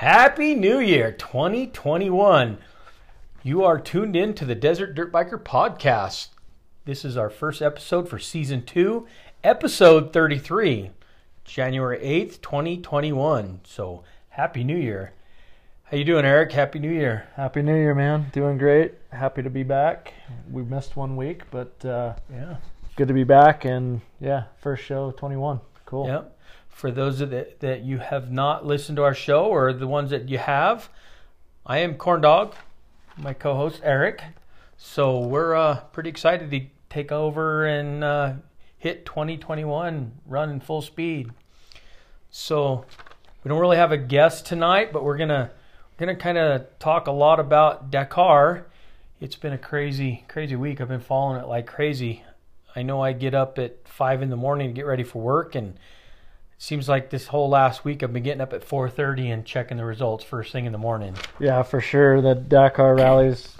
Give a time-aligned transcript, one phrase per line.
[0.00, 2.56] Happy New Year 2021.
[3.42, 6.28] You are tuned in to the Desert Dirt Biker Podcast.
[6.86, 9.06] This is our first episode for season two,
[9.44, 10.92] episode 33,
[11.44, 13.60] January 8th, 2021.
[13.64, 15.12] So happy New Year.
[15.84, 16.52] How you doing, Eric?
[16.52, 17.28] Happy New Year.
[17.36, 18.30] Happy New Year, man.
[18.32, 18.94] Doing great.
[19.12, 20.14] Happy to be back.
[20.50, 22.56] We missed one week, but uh, Yeah.
[22.96, 23.66] good to be back.
[23.66, 25.60] And yeah, first show 21.
[25.84, 26.06] Cool.
[26.06, 26.36] Yep.
[26.80, 30.30] For those that that you have not listened to our show or the ones that
[30.30, 30.88] you have,
[31.66, 32.54] I am Korn Dawg,
[33.18, 34.22] my co-host Eric.
[34.78, 38.32] So we're uh, pretty excited to take over and uh,
[38.78, 41.32] hit 2021 running full speed.
[42.30, 42.86] So
[43.44, 45.50] we don't really have a guest tonight, but we're gonna
[45.98, 48.68] we're gonna kind of talk a lot about Dakar.
[49.20, 50.80] It's been a crazy crazy week.
[50.80, 52.24] I've been following it like crazy.
[52.74, 55.54] I know I get up at five in the morning to get ready for work,
[55.54, 55.74] and
[56.60, 59.78] seems like this whole last week I've been getting up at four thirty and checking
[59.78, 61.16] the results first thing in the morning.
[61.40, 62.20] Yeah, for sure.
[62.20, 63.56] The Dakar rallies,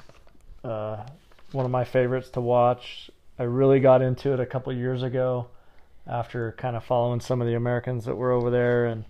[0.62, 0.98] uh,
[1.52, 3.10] one of my favorites to watch.
[3.38, 5.46] I really got into it a couple years ago
[6.06, 8.86] after kind of following some of the Americans that were over there.
[8.86, 9.04] And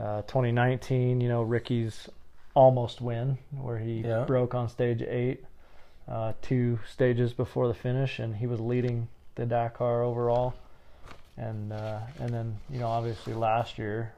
[0.00, 2.08] uh, 2019, you know, Ricky's
[2.54, 4.24] almost win where he Yeah.
[4.26, 5.44] broke on stage eight,
[6.06, 10.54] uh, two stages before the finish, and he was leading the Dakar overall.
[11.38, 14.12] And uh, and then you know obviously last year,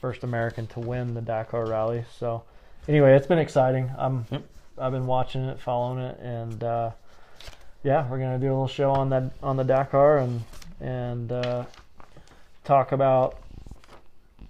[0.00, 2.04] first American to win the Dakar Rally.
[2.18, 2.42] So
[2.88, 3.90] anyway, it's been exciting.
[3.96, 4.42] I'm Yep.
[4.78, 6.90] I've been watching it, following it, and uh,
[7.82, 10.42] yeah, we're gonna do a little show on that on the Dakar and
[10.80, 11.64] and uh,
[12.64, 13.38] talk about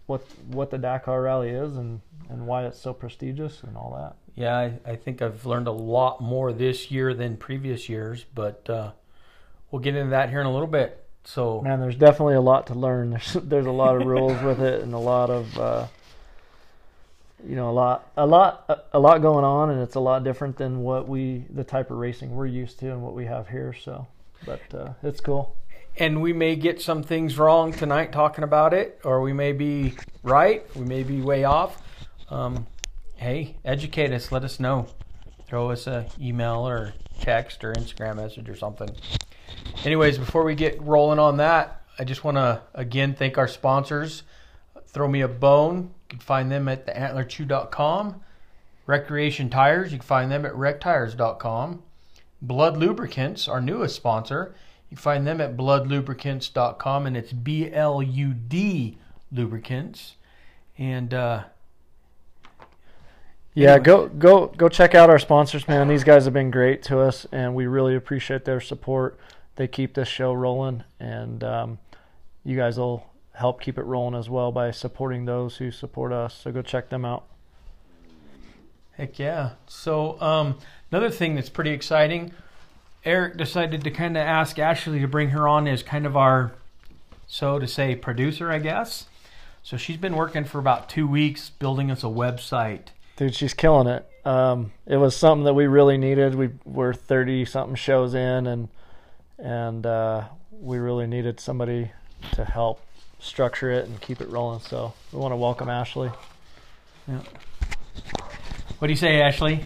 [0.06, 4.16] what what the Dakar Rally is and and why it's so prestigious and all that.
[4.36, 8.70] Yeah, I, I think I've learned a lot more this year than previous years, but
[8.70, 8.92] uh,
[9.70, 11.04] we'll get into that here in a little bit.
[11.24, 13.10] So Man, there's definitely a lot to learn.
[13.32, 15.86] There's there's a lot of rules with it and a lot of uh,
[17.46, 20.24] you know a lot a lot a, a lot going on and it's a lot
[20.24, 23.48] different than what we the type of racing we're used to and what we have
[23.48, 23.74] here.
[23.74, 24.06] So,
[24.46, 25.56] but uh, it's cool.
[25.98, 29.94] and we may get some things wrong tonight talking about it, or we may be
[30.22, 31.82] right, we may be way off.
[32.30, 32.66] Um,
[33.16, 34.86] hey, educate us, let us know.
[35.46, 38.88] Throw us a email or text or Instagram message or something.
[39.84, 44.22] Anyways, before we get rolling on that, I just want to again thank our sponsors.
[44.88, 45.90] Throw me a bone.
[46.02, 48.20] You can find them at theantlerchew.com.
[48.86, 51.82] Recreation Tires, you can find them at rectires.com.
[52.44, 54.54] Blud Lubricants, our newest sponsor,
[54.90, 58.98] you can find them at bludlubricants.com and it's B L U D
[59.30, 60.16] lubricants.
[60.76, 61.44] And uh,
[63.54, 63.84] Yeah, Anyway.
[63.84, 65.86] go go go check out our sponsors, man.
[65.88, 69.18] These guys have been great to us, and we really appreciate their support.
[69.60, 71.78] They keep this show rolling, and um,
[72.44, 73.04] you guys will
[73.34, 76.32] help keep it rolling as well by supporting those who support us.
[76.32, 77.26] So go check them out.
[78.92, 79.50] Heck yeah.
[79.66, 80.56] So, um,
[80.90, 82.32] another thing that's pretty exciting,
[83.04, 86.52] Eric decided to kind of ask Ashley to bring her on as kind of our,
[87.26, 89.08] so to say, producer, I guess.
[89.62, 92.92] So she's been working for about two weeks building us a website.
[93.16, 94.08] Dude, she's killing it.
[94.24, 96.34] Um, it was something that we really needed.
[96.34, 98.70] We were thirty something shows in, and
[99.42, 101.90] and uh, we really needed somebody
[102.32, 102.80] to help
[103.18, 104.60] structure it and keep it rolling.
[104.60, 106.10] So we want to welcome Ashley.
[107.08, 107.20] Yeah.
[108.78, 109.64] What do you say, Ashley?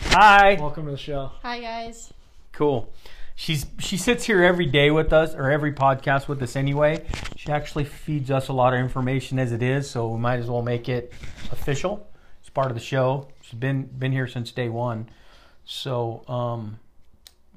[0.00, 0.56] Hi.
[0.60, 1.32] Welcome to the show.
[1.42, 2.12] Hi guys.
[2.52, 2.92] Cool.
[3.34, 7.04] She's she sits here every day with us or every podcast with us anyway.
[7.36, 10.46] She actually feeds us a lot of information as it is, so we might as
[10.46, 11.12] well make it
[11.50, 12.08] official.
[12.40, 13.28] It's part of the show.
[13.42, 15.08] She's been been here since day one.
[15.64, 16.78] So um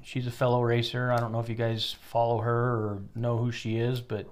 [0.08, 1.12] she's a fellow racer.
[1.12, 4.26] I don't know if you guys follow her or know who she is, but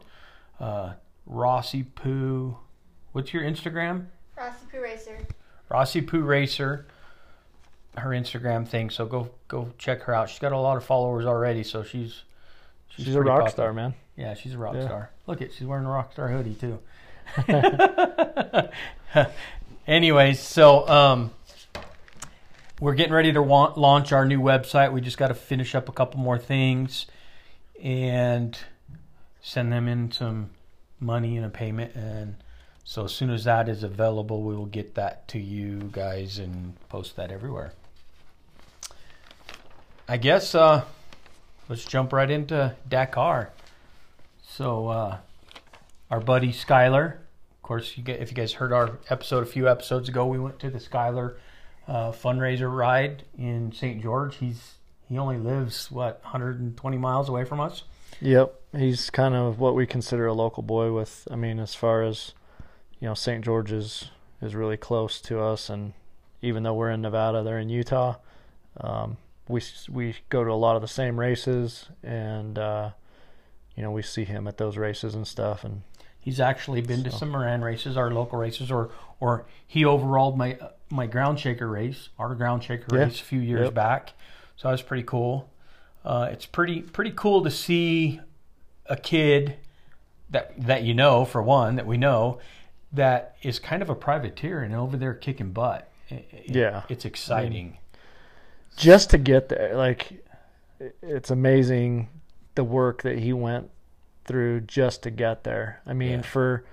[0.58, 0.94] uh
[1.26, 2.56] Rossi Poo
[3.12, 4.06] what's your Instagram?
[4.36, 5.18] Rossi Poo Racer.
[5.68, 6.86] Rossi Poo Racer,
[7.96, 8.88] her Instagram thing.
[8.90, 10.30] So go go check her out.
[10.30, 12.22] She's got a lot of followers already, so she's
[12.88, 13.50] She's, a rock popular.
[13.50, 13.94] star, man.
[14.16, 14.86] Yeah, she's a rock Yeah.
[14.86, 15.10] star.
[15.26, 16.78] Look at she's wearing a rock star hoodie too.
[19.86, 21.30] Anyways, so um,
[22.80, 24.92] we're getting ready to wa- launch our new website.
[24.92, 27.06] We just got to finish up a couple more things
[27.82, 28.58] and
[29.40, 30.50] send them in some
[31.00, 31.94] money and a payment.
[31.94, 32.36] And
[32.84, 36.74] so as soon as that is available, we will get that to you guys and
[36.88, 37.72] post that everywhere.
[40.08, 40.84] I guess uh,
[41.68, 43.50] let's jump right into Dakar.
[44.48, 45.18] So uh,
[46.10, 49.68] our buddy Skyler, of course, you get, if you guys heard our episode a few
[49.68, 51.36] episodes ago, we went to the Skyler
[51.88, 54.02] uh, fundraiser ride in St.
[54.02, 54.36] George.
[54.36, 54.74] He's
[55.08, 57.84] he only lives what 120 miles away from us.
[58.20, 60.92] Yep, he's kind of what we consider a local boy.
[60.92, 62.32] With, I mean, as far as
[62.98, 63.44] you know, St.
[63.44, 64.10] George's
[64.40, 65.92] is really close to us, and
[66.42, 68.16] even though we're in Nevada, they're in Utah.
[68.80, 69.18] Um,
[69.48, 69.60] we
[69.90, 72.90] we go to a lot of the same races, and uh,
[73.76, 75.62] you know we see him at those races and stuff.
[75.62, 75.82] And
[76.26, 78.90] He's actually been to some Moran races, our local races, or
[79.20, 80.58] or he overalled my
[80.90, 83.04] my ground shaker race, our ground shaker Yeah.
[83.04, 83.74] race a few years Yep.
[83.74, 84.12] back.
[84.56, 85.48] So that was pretty cool.
[86.04, 88.20] Uh, it's pretty pretty cool to see
[88.86, 89.54] a kid
[90.28, 92.40] that that you know for one that we know
[92.92, 95.88] that is kind of a privateer and over there kicking butt.
[96.08, 96.82] It- Yeah.
[96.88, 97.78] it's exciting.
[98.76, 100.24] just to get there, like
[101.02, 102.08] it's amazing
[102.56, 103.70] the work that he went
[104.26, 105.80] through just to get there.
[105.86, 106.22] I mean, Yeah.
[106.22, 106.64] for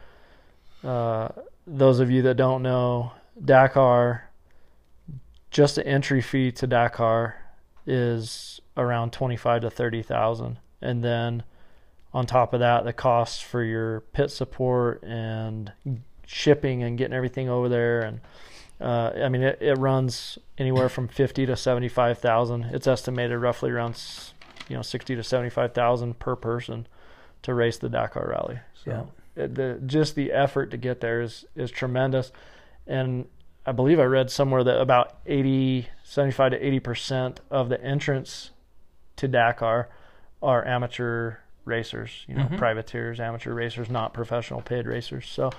[0.84, 1.30] uh,
[1.66, 3.12] those of you that don't know,
[3.44, 4.30] Dakar,
[5.52, 7.36] just the entry fee to Dakar
[7.86, 11.44] is around twenty five to thirty thousand, and then
[12.14, 15.72] on top of that, the costs for your pit support and
[16.26, 18.22] shipping and getting everything over there and
[18.82, 22.64] uh, I mean, it, it runs anywhere from fifty to seventy-five thousand.
[22.74, 24.02] It's estimated roughly around,
[24.68, 26.88] you know, sixty to seventy-five thousand per person
[27.44, 28.60] to race the Dakar Rally.
[28.84, 32.31] So it, the just the effort to get there is is tremendous,
[32.88, 33.25] and
[33.66, 38.51] I believe I read somewhere that about 80, 75 to eighty percent of the entrants
[39.18, 39.90] to Dakar
[40.42, 41.36] are amateur
[41.66, 42.25] racers.
[42.28, 42.57] You know, Mhm.
[42.57, 45.28] privateers, amateur racers, not professional paid racers.
[45.28, 45.51] So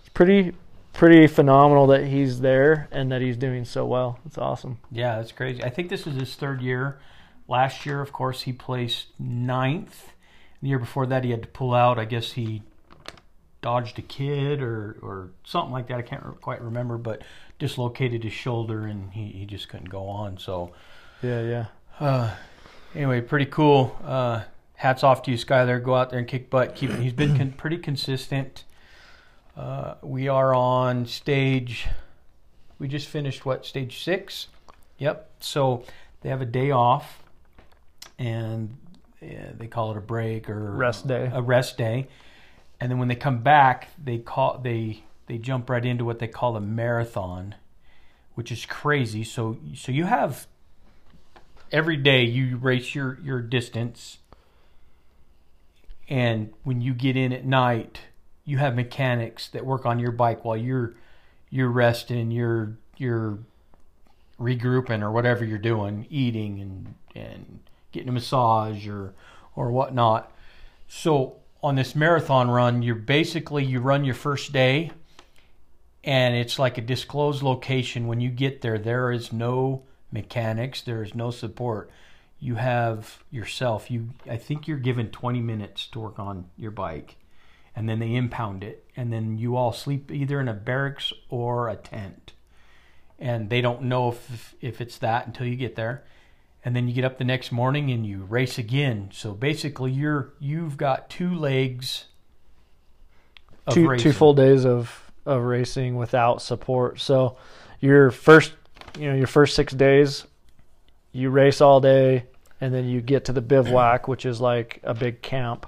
[0.00, 0.54] it's pretty
[0.92, 4.18] pretty phenomenal that he's there and that he's doing so well.
[4.26, 4.78] It's awesome.
[4.90, 5.62] Yeah, that's crazy.
[5.62, 6.98] I think this is his third year.
[7.46, 10.12] Last year, of course, he placed ninth.
[10.62, 11.98] The year before that, he had to pull out.
[11.98, 12.62] I guess he
[13.62, 15.98] dodged a kid or, or something like that.
[15.98, 17.22] I can't re- quite remember, but
[17.58, 20.38] dislocated his shoulder and he, he just couldn't go on.
[20.38, 20.72] So,
[21.22, 21.66] Yeah, yeah.
[21.98, 22.34] uh,
[22.94, 23.96] anyway, pretty cool.
[24.04, 24.42] Uh,
[24.74, 25.82] hats off to you, Skyler.
[25.82, 26.74] Go out there and kick butt.
[26.74, 26.92] Keep.
[26.92, 28.64] He's been con- pretty consistent.
[29.56, 31.86] Uh, we are on stage.
[32.78, 34.46] We just finished what stage six?
[34.98, 35.30] Yep.
[35.40, 35.84] So
[36.22, 37.22] they have a day off,
[38.18, 38.76] and
[39.22, 41.30] uh, they call it a break or Rest day.
[41.32, 42.08] A rest day,
[42.80, 46.28] and then when they come back, they call they they jump right into what they
[46.28, 47.54] call a marathon,
[48.34, 49.24] which is crazy.
[49.24, 50.46] So so you have
[51.72, 54.18] every day you race your your distance
[56.08, 58.00] and when you get in at night
[58.44, 60.94] you have mechanics that work on your bike while you're
[61.48, 63.38] you're resting you're you're
[64.38, 67.60] regrouping or whatever you're doing eating and and
[67.92, 69.14] getting a massage or
[69.56, 70.32] or whatnot.
[70.88, 74.90] So on this marathon run you're basically you run your first day
[76.02, 78.06] and it's like a disclosed location.
[78.06, 79.82] When you get there there is no
[80.12, 81.90] mechanics there is no support.
[82.38, 87.16] You have yourself you i think you're given 20 minutes to work on your bike
[87.76, 91.68] and then they impound it and then you all sleep either in a barracks or
[91.68, 92.32] a tent.
[93.18, 96.04] And they don't know if if it's that until you get there
[96.64, 100.32] and then you get up the next morning and you race again so basically you're
[100.38, 102.06] you've got two legs
[103.66, 104.02] of Two racing.
[104.02, 106.98] two full days of of racing without support.
[107.00, 107.36] So
[107.80, 108.52] your first
[108.98, 110.24] you know, your first 6 days
[111.12, 112.24] you race all day
[112.60, 115.66] and then you get to the bivouac which is like a big camp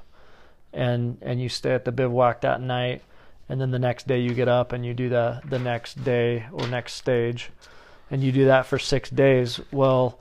[0.72, 3.02] and and you stay at the bivouac that night
[3.48, 6.46] and then the next day you get up and you do the the next day
[6.52, 7.50] or next stage
[8.10, 10.18] and you do that for 6 days well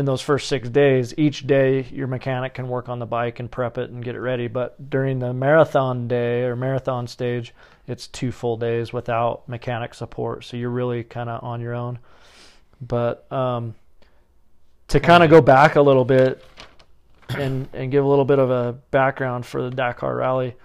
[0.00, 3.50] in those first 6 days each day your mechanic can work on the bike and
[3.50, 7.54] prep it and get it ready but during the marathon day or marathon stage
[7.86, 11.98] it's two full days without mechanic support so you're really kind of on your own
[12.80, 13.74] but um
[14.88, 16.44] to kind of go back a little bit
[17.38, 20.56] and and give a little bit of a background for the Dakar Rally.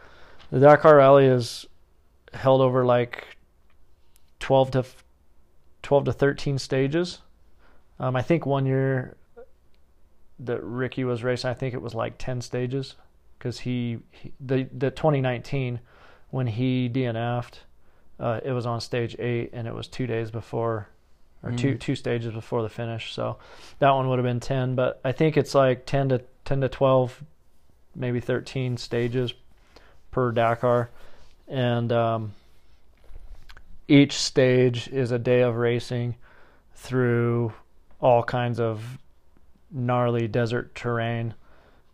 [0.51, 1.65] The Dakar Rally is
[2.33, 3.37] held over like
[4.39, 4.85] 12 to
[5.83, 7.19] 12 to 13 stages.
[7.99, 9.15] Um, I think one year
[10.39, 12.95] that Ricky was racing, I think it was like 10 stages
[13.37, 15.79] because he, he the the 2019
[16.29, 17.59] when he DNF'd,
[18.19, 20.89] uh, it was on stage eight and it was two days before
[21.43, 21.79] or two Mm.
[21.79, 23.13] two stages before the finish.
[23.13, 23.37] So
[23.79, 26.69] that one would have been 10, but I think it's like 10 to 10 to
[26.69, 27.23] 12,
[27.95, 29.33] maybe 13 stages
[30.11, 30.89] per Dakar,
[31.47, 32.31] and um,
[33.87, 36.15] each stage is a day of racing
[36.73, 37.53] through
[37.99, 38.97] all kinds of
[39.71, 41.33] gnarly desert terrain,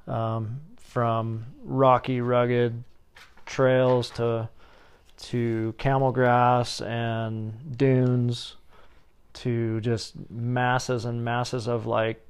[0.07, 2.83] um, from rocky, rugged
[3.45, 4.49] trails to
[5.17, 8.55] to camel grass and dunes
[9.33, 12.25] to just masses and masses of like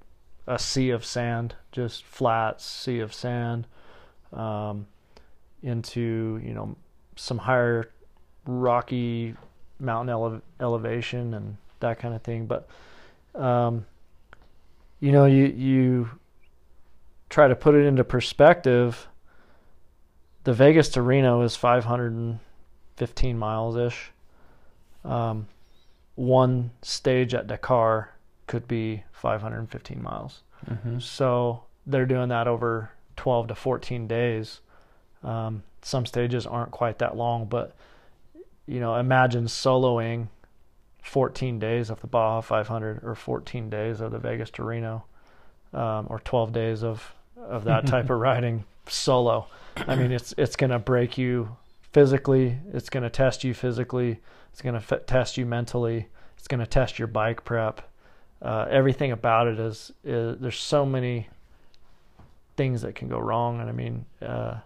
[0.48, 3.65] a sea of sand, just flat sea of sand,
[4.33, 4.88] um,
[5.63, 6.75] into you know
[7.15, 7.89] some higher
[8.45, 9.36] rocky
[9.79, 12.45] mountain ele- elevation and that kind of thing.
[12.45, 12.67] But
[13.36, 13.86] um,
[15.01, 16.10] you know, you you
[17.29, 19.08] try to put it into perspective.
[20.43, 24.12] The Vegas to Reno is 515 miles ish.
[25.03, 25.48] Um,
[26.15, 28.12] one stage at Dakar
[28.48, 30.43] could be 515 miles.
[30.70, 31.00] Mm-hmm.
[31.00, 34.62] So they're doing that over 12 to 14 days.
[35.24, 37.75] Um, some stages aren't quite that long, but
[38.67, 40.27] you know, imagine soloing
[41.01, 45.05] 14 days of the Baja 500 or 14 days of the Vegas to Reno,
[45.74, 49.48] um, or 12 days of of that type of riding solo.
[49.75, 51.55] I mean, it's it's going to break you
[51.91, 52.58] physically.
[52.74, 54.20] It's going to test you physically.
[54.51, 56.08] It's going to f- test you mentally.
[56.38, 57.81] It's going to test your bike prep.
[58.41, 61.29] Uh, everything about it is, is there's so many
[62.58, 64.58] things that can go wrong, and I mean, uh,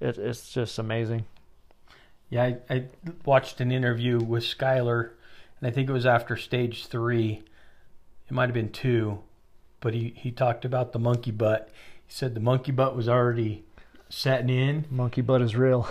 [0.00, 1.26] it, it's just amazing.
[2.30, 2.84] Yeah, I, I
[3.24, 5.10] watched an interview with Skyler,
[5.60, 7.42] and I think it was after stage three.
[8.28, 9.20] It might have been two,
[9.80, 11.68] but he, he talked about the monkey butt.
[12.06, 13.64] He said the monkey butt was already
[14.08, 15.88] setting in, Monkey butt is real.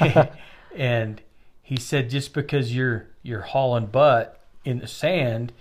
[0.76, 1.20] and
[1.62, 5.52] he said just because you're you're hauling butt in the sand,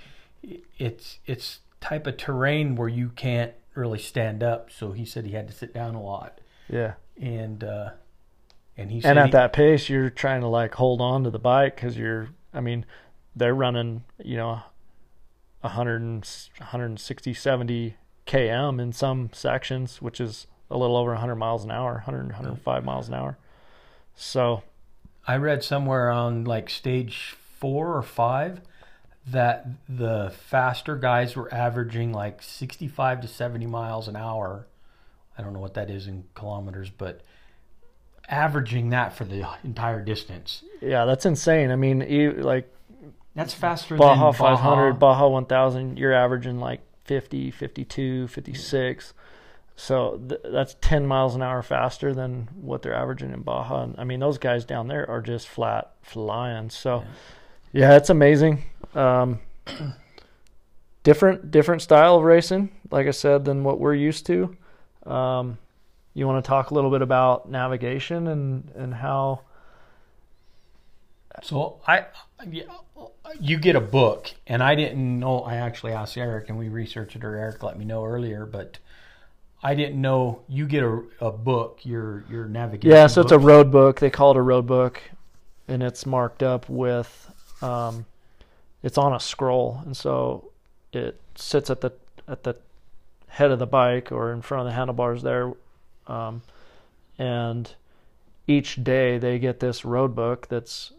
[0.78, 4.72] it's it's type of terrain where you can't really stand up.
[4.72, 6.94] So he said he had to sit down a lot, Yeah.
[7.20, 7.90] and uh,
[8.78, 11.30] and he said And at he- that pace, you're trying to like hold on to
[11.30, 12.86] the bike because you're, I mean,
[13.36, 14.62] they're running, you know,
[15.62, 16.01] 100
[16.58, 21.94] 160, 70 km in some sections, which is a little over 100 miles an hour,
[21.94, 23.38] 100, 105 miles an hour.
[24.15, 24.63] So,
[25.27, 28.62] I read somewhere on like stage four or five
[29.27, 34.68] that the faster guys were averaging like 65 to 70 miles an hour.
[35.38, 37.22] I don't know what that is in kilometers, but
[38.30, 40.63] averaging that for the entire distance.
[40.82, 41.72] yeah, that's insane.
[41.72, 42.72] I mean, like
[43.36, 45.13] That's faster than Baja than 500, Baja.
[45.13, 49.13] Baja 1000, you're averaging like 50, 52, 56.
[49.75, 53.84] So th- that's 10 miles an hour faster than what they're averaging in Baja.
[53.84, 56.70] And, I mean, those guys down there are just flat flying.
[56.70, 57.04] So,
[57.74, 58.63] yeah, it's amazing.
[58.94, 59.39] Um,
[61.04, 64.56] different different style of racing, like I said, than what we're used to.
[65.06, 65.58] Um,
[66.13, 69.42] you want to talk a little bit about navigation and, and how
[71.44, 72.06] So I,
[72.50, 72.63] yeah,
[73.39, 75.39] you get a book, and I didn't know.
[75.41, 78.77] I actually asked Eric, and we researched it, or Eric let me know earlier, but
[79.63, 81.79] I didn't know you get a, a book.
[81.84, 82.96] Your your navigation.
[82.96, 84.00] Yeah, so it's a road book.
[84.00, 85.01] They call it a road book,
[85.67, 88.05] and it's marked up with, um,
[88.84, 90.51] it's on a scroll, and so
[90.94, 91.91] it sits at the
[92.27, 92.55] at the
[93.27, 95.51] head of the bike or in front of the handlebars there,
[96.08, 96.41] um,
[97.17, 97.74] and
[98.48, 100.91] each day they get this road book that's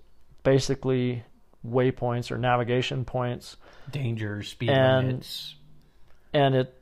[0.42, 1.24] basically
[1.64, 3.56] waypoints or navigation points.
[3.90, 5.54] Danger, speed And- limits.
[6.32, 6.72] and it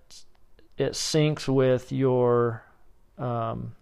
[0.77, 2.65] it syncs with your
[3.19, 3.75] um,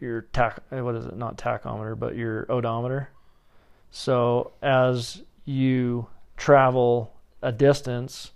[0.00, 1.16] your tac uh, what is it?
[1.16, 3.10] Not tachometer but your odometer.
[3.90, 6.06] So as you
[6.36, 8.32] travel a distance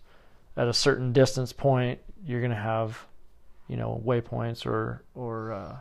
[0.57, 3.07] at a certain distance point you're going to have
[3.69, 5.77] you know waypoints or or uh,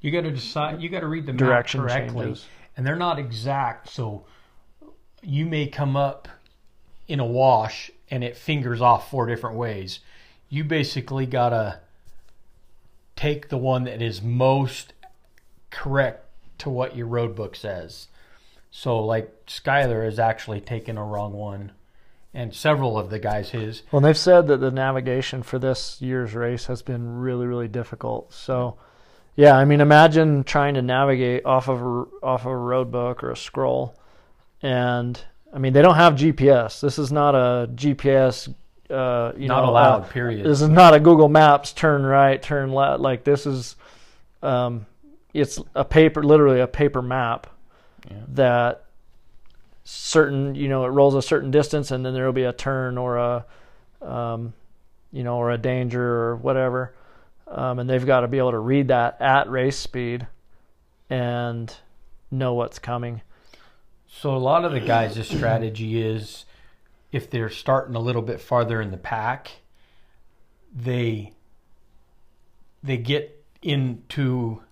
[0.00, 0.80] You got to decide.
[0.80, 3.88] You got to read the map correctly, changes and they're not exact.
[3.88, 4.24] So
[5.22, 6.28] you may come up
[7.08, 10.00] in a wash, and it fingers off four different ways.
[10.48, 11.80] You basically got to
[13.14, 14.92] take the one that is most
[15.70, 16.24] correct
[16.58, 18.08] to what your road book says.
[18.70, 21.72] So, like Skyler has actually taken a wrong one,
[22.34, 23.82] and several of the guys his.
[23.90, 28.32] Well, they've said that the navigation for this year's race has been really, really difficult.
[28.34, 28.76] So,
[29.36, 33.22] yeah, I mean, imagine trying to navigate off of a, off of a road book
[33.22, 33.94] or a scroll,
[34.62, 35.20] and
[35.52, 36.80] I mean, they don't have GPS.
[36.80, 38.52] This is not a GPS.
[38.90, 40.02] Uh, you not know, allowed.
[40.02, 40.46] uh, period.
[40.46, 43.00] this is not a Google Maps turn right, turn left.
[43.00, 43.74] Like this is,
[44.44, 44.86] um,
[45.34, 47.48] it's a paper, literally a paper map
[48.08, 48.16] Yeah.
[48.34, 48.84] that
[49.82, 52.96] certain, you know, it rolls a certain distance and then there will be a turn
[52.96, 53.44] or a,
[54.02, 54.52] um,
[55.12, 56.94] you know, or a danger or whatever.
[57.48, 60.26] Um, and they've got to be able to read that at race speed
[61.08, 61.74] and
[62.30, 63.22] know what's coming.
[64.08, 66.44] So a lot of the guys' strategy is
[67.12, 69.50] if they're starting a little bit farther in the pack,
[70.74, 71.32] they
[72.82, 74.62] they get into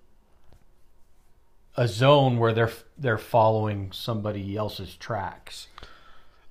[1.76, 5.68] a zone where they're they're following somebody else's tracks.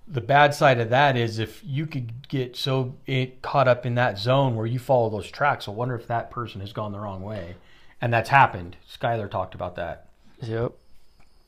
[0.08, 3.96] The bad side of that is if you could get so it, caught up in
[3.96, 7.00] that zone where you follow those tracks, I wonder if that person has gone the
[7.00, 7.56] wrong way.
[8.02, 8.76] and that's happened.
[8.92, 10.08] Skyler talked about that.
[10.42, 10.74] Yep.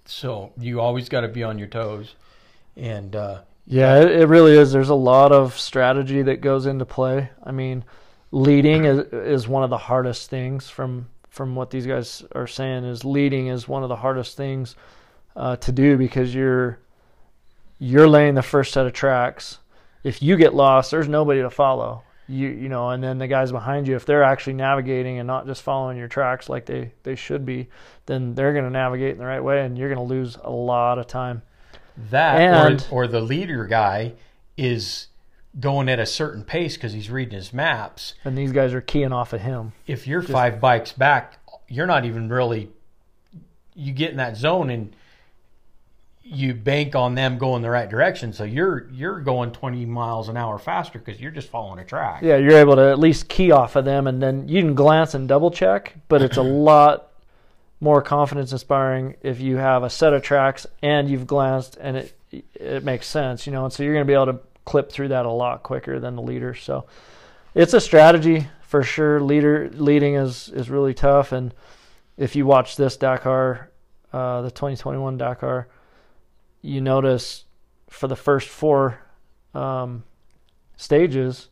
[0.05, 2.15] So you always got to be on your toes,
[2.77, 4.71] and uh, Yeah, it, it really is.
[4.71, 7.29] There's a lot of strategy that goes into play.
[7.43, 7.83] I mean,
[8.31, 12.85] leading is, is one of the hardest things from from what these guys are saying
[12.85, 14.77] is leading is one of the hardest things
[15.35, 16.79] uh, to do because you're
[17.79, 19.59] you're laying the first set of tracks.
[20.03, 22.03] If you get lost, there's nobody to follow.
[22.27, 25.45] You you know, and then the guys behind you, if they're actually navigating and not
[25.45, 27.67] just following your tracks like they they should be,
[28.07, 30.49] then they're going to navigate in the right way, and you're going to lose a
[30.49, 31.41] lot of time.
[32.09, 34.13] that And- or or the leader guy
[34.57, 35.07] is
[35.59, 38.15] going at a certain pace because he's reading his maps.
[38.25, 39.71] And these guys are keying off of him.
[39.87, 41.37] If you're five bikes back,
[41.69, 42.71] you're not even really.
[43.75, 44.95] You get in that zone and
[46.27, 50.35] you bank on them going the right direction, so you're you're going 20 miles an
[50.35, 52.23] hour faster because you're just following a track.
[52.23, 55.13] Yeah, you're able to at least key off of them, and then you can glance
[55.13, 55.93] and double check.
[56.07, 57.11] But it's a lot
[57.79, 62.13] more confidence inspiring if you have a set of tracks and you've glanced and it
[62.55, 63.63] it makes sense, you know.
[63.63, 66.15] And so you're going to be able to clip through that a lot quicker than
[66.15, 66.55] the leader.
[66.55, 66.85] So
[67.53, 69.21] it's a strategy for sure.
[69.21, 71.53] Leader leading is is really tough, and
[72.17, 73.69] if you watch this Dakar,
[74.11, 75.67] uh, the 2021 Dakar,
[76.65, 77.45] you notice
[77.89, 78.99] for the first four
[79.53, 80.03] um,
[80.75, 81.47] stages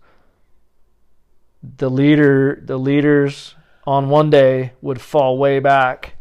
[1.77, 3.55] the leader the leaders
[3.85, 6.15] on one day would fall way back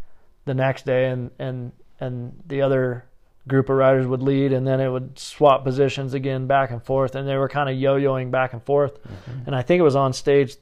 [0.45, 3.05] the next day and and and the other
[3.49, 7.17] group of riders would lead and then it would swap positions again back and forth
[7.17, 9.01] and they were kind of yo-yoing back and forth.
[9.47, 10.55] And I think it was on stage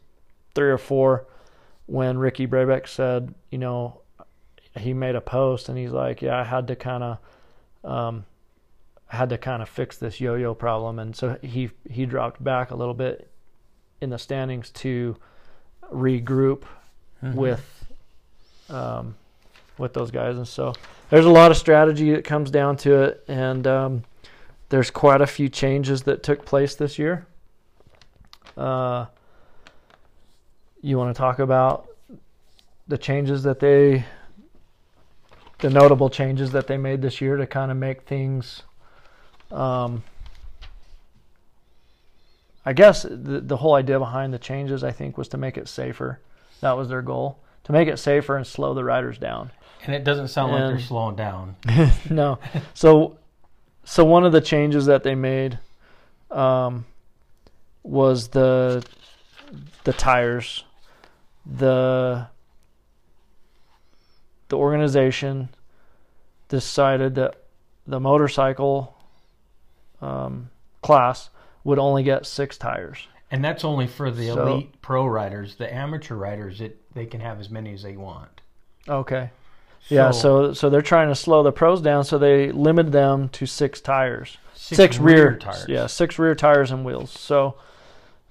[0.55, 1.27] 3 or 4
[1.87, 4.01] when Ricky Brabec said you know
[4.77, 7.19] he made a post and he's like yeah I had to kind of
[7.85, 8.25] um
[9.07, 10.99] had to kind of fix this yo-yo problem.
[10.99, 13.31] And so he he dropped back a little bit
[14.01, 15.17] in the standings to
[15.93, 16.63] regroup
[17.35, 17.85] with
[18.69, 19.15] um,
[19.79, 20.73] with those guys, and so
[21.11, 24.05] there's a lot of strategy that comes down to it, and um,
[24.69, 27.27] there's quite a few changes that took place this year.
[28.57, 29.07] Uh,
[30.81, 31.89] you want to talk about
[32.89, 34.05] the changes that they,
[35.61, 38.63] the notable changes that they made this year to kind of make things.
[39.51, 40.03] Um,
[42.65, 45.69] I guess the the whole idea behind the changes, I think, was to make it
[45.69, 46.21] safer.
[46.61, 49.51] That was their goal to make it safer and slow the riders down.
[49.87, 51.57] And it doesn't sound like they're slowing down.
[52.11, 52.39] no,
[52.75, 53.19] so
[53.85, 55.59] so one of the changes that they made
[56.31, 56.85] um,
[57.83, 58.85] was the
[59.85, 60.65] the tires.
[61.47, 62.27] The
[64.51, 65.49] the organization
[66.49, 67.37] decided that
[67.87, 68.97] the motorcycle
[70.03, 70.51] um,
[70.83, 71.31] class
[71.65, 73.09] would only get six tires.
[73.31, 75.55] And that's only for the So- elite pro riders.
[75.57, 78.41] The amateur riders, it they can have as many as they want.
[78.89, 79.31] Okay.
[79.89, 83.47] Yeah, so so they're trying to slow the pros down, so they limited them to
[83.47, 85.65] six tires, six, rear, tires.
[85.69, 87.11] Yeah, six rear tires and wheels.
[87.11, 87.57] So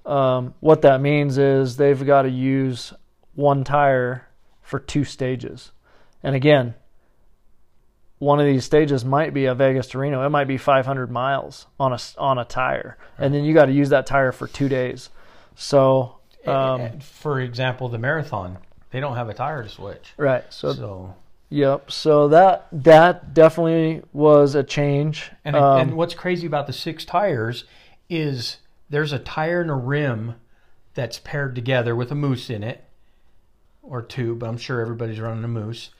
[0.06, 2.92] um, what that means is they've got to use
[3.34, 4.28] one tire
[4.62, 5.72] for two stages,
[6.22, 6.74] and again,
[8.18, 10.24] one of these stages might be a Vegas to Reno.
[10.24, 13.72] It might be 500 miles on a on a tire, and then you got to
[13.72, 15.10] use that tire for two days.
[15.56, 18.58] So um, for example, the marathon,
[18.90, 20.12] they don't have a tire to switch.
[20.16, 21.14] right, so So,
[21.50, 21.90] Yep.
[21.90, 25.30] So that that definitely was a change.
[25.44, 27.64] and Um, and what's crazy about the six tires
[28.08, 30.36] is there's a tire and a rim
[30.94, 32.84] that's paired together with a mousse in it,
[33.82, 35.90] or two, but I'm sure everybody's running a mousse.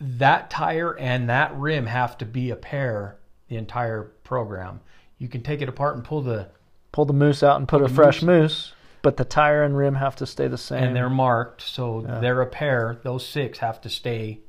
[0.00, 3.16] That tire and that rim have to be a pair
[3.48, 4.80] the entire program.
[5.18, 6.48] You can take it apart and pull the
[6.92, 9.96] pull the mousse out and put a fresh mousse- mousse, but the tire and rim
[9.96, 10.82] have to stay the same.
[10.84, 12.20] and they're marked, so Yeah.
[12.20, 12.98] they're a pair.
[13.02, 14.40] Those six have to stay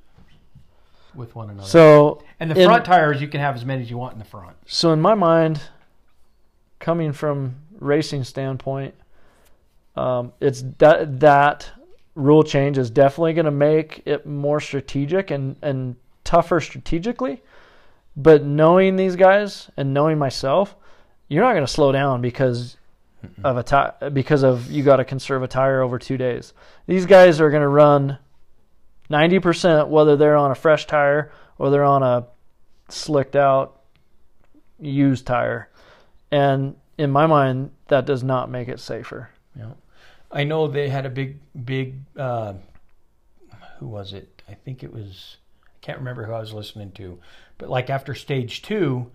[1.15, 1.67] with one another.
[1.67, 4.19] so and the in- front tires, you can have as many as you want in
[4.19, 4.55] the front.
[4.67, 5.61] so in my mind,
[6.79, 8.93] coming from racing standpoint,
[9.95, 11.71] um, it's that that
[12.15, 17.41] rule change is definitely going to make it more strategic and and tougher strategically.
[18.15, 20.75] But knowing these guys and knowing myself,
[21.27, 22.77] you're not going to slow down because
[23.43, 26.53] of a tire because of you got to conserve a tire over two days.
[26.87, 28.17] These guys are going to run
[29.09, 32.27] ninety percent whether they're on a fresh tire or they're on a
[32.89, 33.81] slicked out
[34.79, 35.69] used tire,
[36.31, 39.29] and in my mind, that does not make it safer.
[40.31, 41.95] I know they had a big, big.
[42.15, 42.53] Uh,
[43.79, 44.41] who was it?
[44.47, 45.37] I think it was.
[45.65, 47.19] I can't remember who I was listening to,
[47.57, 49.11] but like after stage two,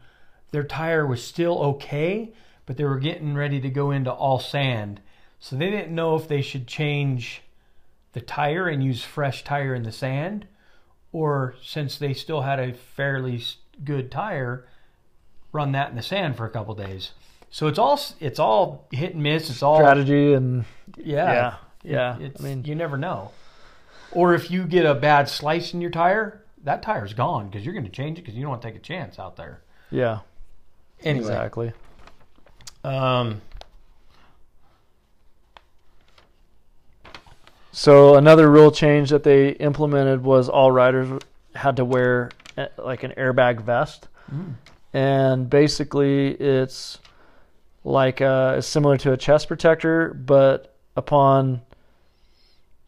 [0.51, 2.33] their tire was still okay,
[2.67, 5.01] but they were getting ready to go into all sand,
[5.39, 7.43] so they didn't know if they should change
[8.13, 10.47] the tire and use fresh tire in the sand,
[11.13, 13.43] or since they still had a fairly
[13.85, 14.67] good tire,
[15.53, 17.11] run that in the sand for a couple days.
[17.55, 19.49] So it's all it's all hit and miss.
[19.49, 20.65] It's all Strategy and
[20.97, 22.19] yeah yeah, yeah.
[22.19, 23.31] It's, I mean, you never know.
[24.11, 27.73] Or if you get a bad slice in your tire, that tire's gone because you're
[27.73, 29.63] going to change it because you don't want to take a chance out there.
[29.93, 30.19] yeah,
[31.05, 31.73] Anyway, exactly.
[32.83, 33.41] um,
[37.71, 41.23] So another rule change that they implemented was all riders
[41.55, 44.55] had to wear eh, like an airbag vest, Mm.
[44.93, 46.99] and basically it's
[47.85, 51.61] like uh, similar to a chest protector, but upon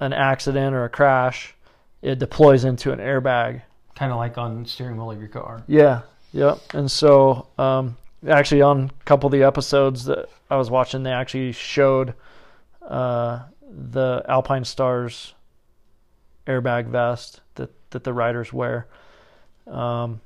[0.00, 1.54] an accident or a crash,
[2.02, 3.62] it deploys into an airbag.
[3.94, 5.62] kind of like on steering wheel of your car.
[5.66, 6.58] Yeah, yep.
[6.74, 11.12] And so, um, actually, on a couple of the episodes that I was watching, they
[11.12, 12.14] actually showed
[12.82, 15.32] uh, the Alpinestars
[16.46, 18.86] airbag vest that that the riders wear.
[19.66, 20.20] Um,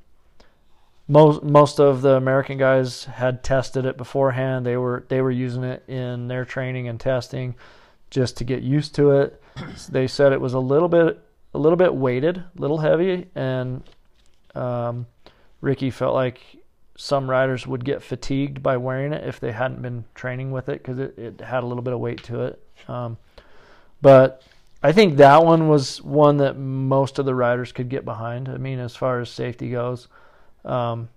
[1.11, 4.65] most most of the American guys had tested it beforehand.
[4.65, 7.57] They were they were using it in their training and testing
[8.11, 9.43] just to get used to it.
[9.89, 11.21] they said it was a little bit
[11.53, 13.83] a little bit weighted, a little heavy, and
[14.55, 15.07] um,
[15.61, 16.41] Ricky felt like
[16.97, 20.81] some riders would get fatigued by wearing it if they hadn't been training with it
[20.81, 22.63] because it, it had a little bit of weight to it.
[22.87, 23.19] Um,
[24.01, 24.45] but
[24.81, 28.49] I think that one was one that most of the riders could get behind.
[28.49, 30.07] I mean, as far as safety goes,
[30.65, 31.09] um,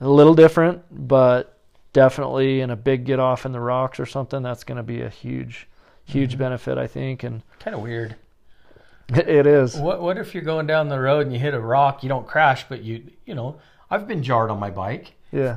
[0.00, 1.56] a little different, but
[1.92, 5.02] definitely in a big get off in the rocks or something, that's going to be
[5.02, 5.66] a huge,
[6.04, 6.38] huge Mhm.
[6.38, 7.22] benefit, I think.
[7.24, 8.16] And Kind of weird.
[9.08, 9.76] it is.
[9.76, 12.02] What What if you're going down the road and you hit a rock?
[12.02, 13.56] You don't crash, but you you know
[13.90, 15.14] I've been jarred on my bike.
[15.32, 15.56] Yeah.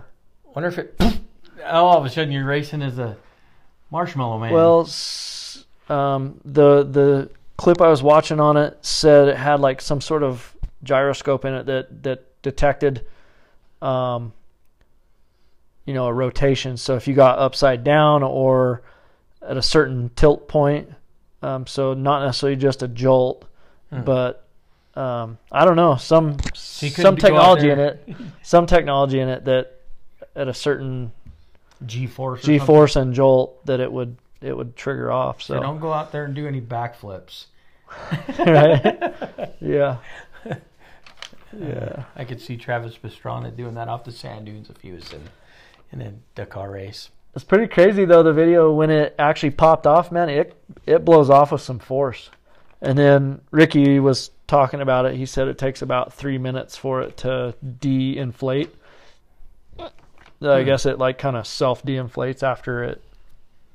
[0.56, 1.00] Wonder if it
[1.66, 3.16] all of a sudden you're racing as a
[3.92, 4.54] marshmallow man.
[4.54, 4.90] Well,
[5.90, 10.24] um, the the clip I was watching on it said it had like some sort
[10.24, 13.06] of gyroscope in it that that detected,
[13.84, 14.34] um,
[15.86, 16.78] you know, a rotation.
[16.78, 18.82] So if you got upside down or
[19.41, 20.89] at a certain tilt point,
[21.41, 23.46] um, so not necessarily just a jolt,
[23.91, 24.02] Hmm.
[24.04, 24.48] but
[24.96, 26.56] um, I don't know some couldn't
[26.93, 28.08] some technology in it,
[28.41, 29.82] some technology in it that
[30.36, 31.12] at a certain
[31.86, 32.41] G force.
[32.43, 35.41] G force and jolt that it would it would trigger off.
[35.41, 37.46] So So don't go out there and do any backflips.
[38.39, 39.54] right?
[39.62, 39.98] Yeah.
[41.60, 42.04] Yeah.
[42.16, 45.22] I could see Travis Pastrana doing that off the sand dunes if he was in
[45.92, 47.10] in a Dakar race.
[47.36, 51.30] It's pretty crazy though the video when it actually popped off, man, it it blows
[51.30, 52.30] off with some force.
[52.82, 55.16] And then Ricky was talking about it.
[55.16, 58.76] He said it takes about 3 minutes for it to de-inflate.
[59.80, 59.89] I
[60.42, 60.66] Hmm.
[60.66, 63.02] guess it like kind of self de-inflates after it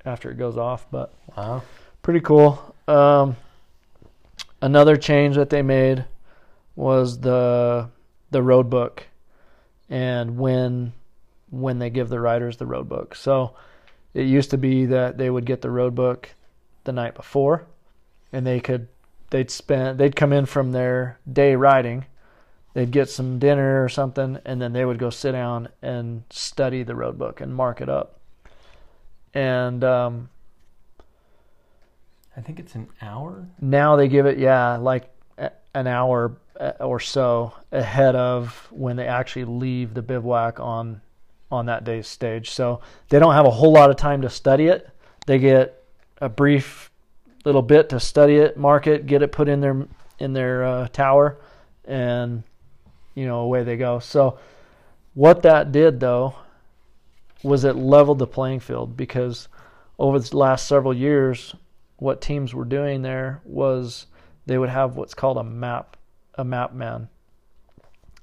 [0.05, 1.62] after it goes off, but Wow.
[2.03, 2.75] pretty cool.
[2.87, 3.37] Um,
[4.62, 6.05] another change that they made
[6.79, 7.91] was the
[8.31, 9.05] the road book,
[9.91, 10.93] and when
[11.51, 13.17] when they give the riders the road book.
[13.17, 13.57] So
[14.14, 16.31] it used to be that they would get the road book
[16.85, 17.67] the night before,
[18.33, 18.87] and they could
[19.31, 22.07] they'd spend they'd come in from their day riding,
[22.75, 26.85] they'd get some dinner or something, and then they would go sit down and study
[26.85, 28.21] the road book and mark it up.
[29.35, 30.29] And um,
[32.37, 33.49] I think it's an hour.
[33.61, 35.12] now they give it yeah like
[35.75, 36.37] an hour
[36.81, 41.01] or so ahead of when they actually leave the bivouac on
[41.51, 42.51] on that day's stage.
[42.51, 44.88] So they don't have a whole lot of time to study it.
[45.27, 45.83] They get
[46.21, 46.90] a brief
[47.44, 49.87] little bit to study it mark it get it put in their
[50.18, 51.38] in their uh, tower
[51.85, 52.42] and
[53.14, 53.99] you know away they go.
[54.01, 54.38] So
[55.14, 56.35] what that did though
[57.42, 59.49] was it leveled the playing field because
[59.99, 61.55] over the last several years
[61.97, 64.07] what teams were doing there was
[64.47, 65.97] they would have what's called a map
[66.38, 67.09] a map man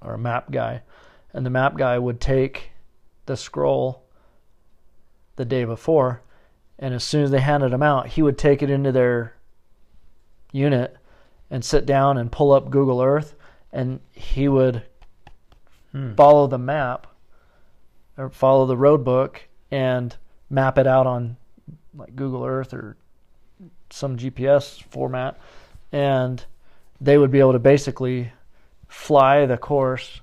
[0.02, 0.82] or a map guy
[1.34, 2.72] and the map guy would take
[3.28, 4.04] the scroll
[5.36, 6.22] the day before
[6.80, 9.36] and as soon as they handed him out he would take it into their
[10.52, 10.96] unit
[11.52, 13.36] and sit down and pull up Google Earth
[13.72, 14.84] and he would
[15.92, 16.14] Hmm.
[16.16, 17.08] follow the map
[18.18, 20.14] or follow the road book and
[20.50, 21.38] map it out on
[21.96, 22.98] like Google Earth or
[23.90, 25.38] some GPS format,
[25.94, 26.44] and
[27.02, 28.32] they would be able to basically
[28.88, 30.22] fly the course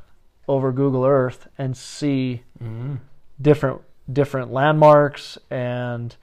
[0.49, 2.95] over Google Earth and see Mm-hmm.
[3.41, 3.81] different
[4.13, 6.15] different landmarks and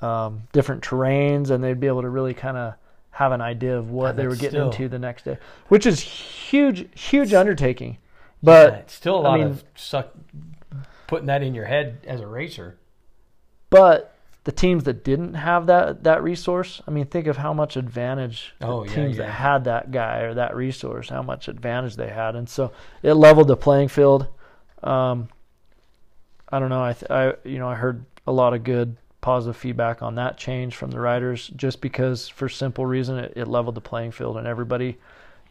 [0.00, 2.74] um, different terrains, and they'd be able to really kind of
[3.10, 5.86] have an idea of what Yeah, they were getting still- into the next day, which
[5.86, 7.98] is huge, huge undertaking.
[8.42, 10.08] But it's still a I lot mean- of suck
[11.06, 12.76] putting that in your head as a racer.
[13.70, 14.13] but
[14.44, 18.54] the teams that didn't have that that resource, I mean, think of how much advantage
[18.60, 19.24] the Oh, yeah, teams yeah.
[19.26, 23.14] that had that guy or that resource, how much advantage they had, and so it
[23.14, 24.28] leveled the playing field.
[24.82, 25.28] Um,
[26.50, 26.84] I don't know.
[26.84, 30.36] I, th- I you know I heard a lot of good positive feedback on that
[30.36, 34.36] change from the riders, just because for simple reason it, it leveled the playing field
[34.36, 34.98] and everybody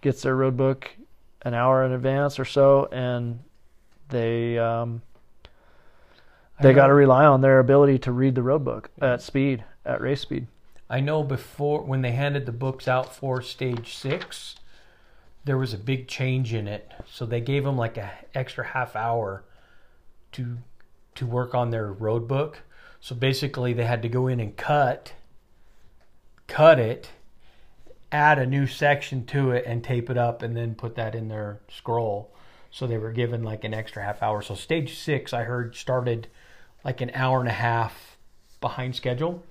[0.01, 0.91] gets their road book
[1.41, 3.39] an hour in advance or so, and
[4.09, 5.01] they um,
[6.61, 10.01] they got to rely on their ability to read the road book at speed, at
[10.01, 10.47] race speed.
[10.89, 14.55] I know before when they handed the books out for stage six,
[15.45, 16.91] there was a big change in it.
[17.09, 19.43] So they gave them like an extra half hour
[20.33, 20.57] to
[21.15, 22.61] to work on their road book.
[22.99, 25.13] So basically, they had to go in and cut
[26.47, 27.09] cut it,
[28.11, 31.27] add a new section to it, and tape it up, and then put that in
[31.27, 32.31] their scroll.
[32.69, 34.41] So they were given like an extra half hour.
[34.41, 36.27] So stage six, I heard, started
[36.83, 38.17] like an hour and a half
[38.61, 39.43] behind schedule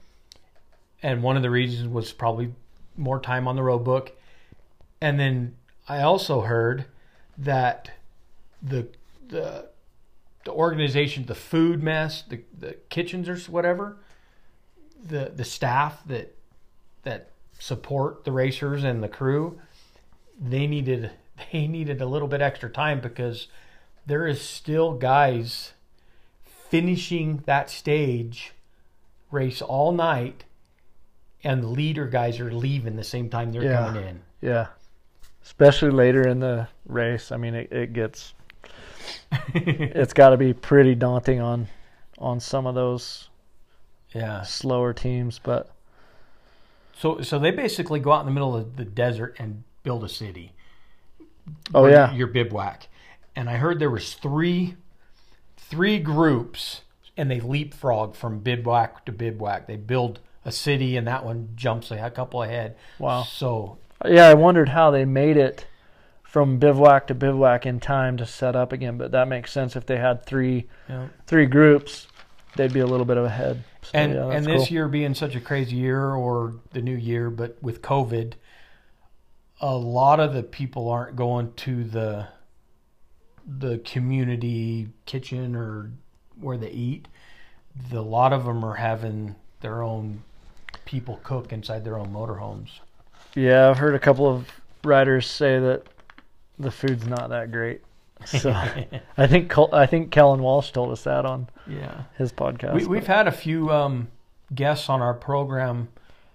[1.03, 2.53] and one of the reasons was probably
[2.97, 4.13] more time on the road book.
[5.01, 5.57] And then
[5.89, 6.87] I also heard
[7.37, 7.91] that
[8.63, 8.89] the
[9.29, 9.69] the
[10.45, 13.97] the organization, the food mess, the the kitchens or whatever,
[15.05, 16.37] the the staff that
[17.03, 19.61] that support the racers and the crew,
[20.41, 21.11] they needed
[21.53, 23.49] they needed a little bit extra time because
[24.07, 25.73] there is still guys
[26.73, 28.53] finishing that stage
[29.31, 30.45] race all night
[31.45, 33.85] and the leader guys are leaving the same time they're Yeah.
[33.87, 34.23] coming in.
[34.41, 34.69] Yeah,
[35.45, 37.31] especially later in the race.
[37.31, 38.33] I mean, it, it gets
[39.55, 41.69] it's got to be pretty daunting on
[42.19, 43.29] on some of those
[44.15, 44.41] yeah.
[44.43, 45.71] slower teams, but
[46.95, 50.09] So so they basically go out in the middle of the desert and build a
[50.09, 50.53] city.
[51.75, 52.89] oh yeah, your bivouac.
[53.37, 54.77] And I heard there was three
[55.69, 56.83] three groups
[57.17, 59.67] and they leapfrog from bivouac to bivouac.
[59.67, 62.77] They build a city and that one jumps a couple ahead.
[62.99, 63.23] wow.
[63.25, 65.67] So Yeah, I wondered how they made it
[66.23, 69.87] from bivouac to bivouac in time to set up again, but that makes sense if
[69.87, 71.09] they had three yeah.
[71.27, 72.07] three groups,
[72.57, 73.63] they'd be a little bit of ahead.
[73.83, 74.75] So, and yeah, and this cool.
[74.75, 78.35] year being such a crazy year or the new year but with covid
[79.61, 82.29] a lot of the people aren't going to the
[83.47, 85.91] the community kitchen or
[86.41, 87.07] where they eat
[87.91, 90.23] the, a lot of them are having their own
[90.85, 92.81] people cook inside their own motorhomes
[93.35, 94.49] Yeah, I've heard a couple of
[94.85, 95.85] riders say that
[96.59, 97.83] the food's not that great.
[98.25, 98.51] So
[99.17, 102.75] I think Col- I think Kellon Walch told us that on yeah his podcast.
[102.75, 104.09] we, we've had a few um,
[104.55, 105.89] guests on our program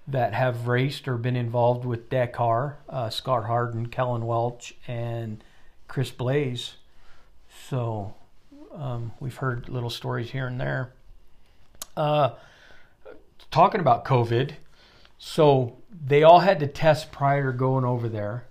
[0.07, 2.77] that have raced or been involved with Dakar.
[2.89, 5.43] Uh, Scott Harden, Kellon Walch, and
[5.87, 6.73] Chris Blais.
[7.69, 8.13] So
[8.73, 10.93] um, we've heard little stories here and there.
[11.95, 12.31] Uh,
[13.51, 14.51] talking about COVID,
[15.17, 18.45] so they all had to test prior to going over there,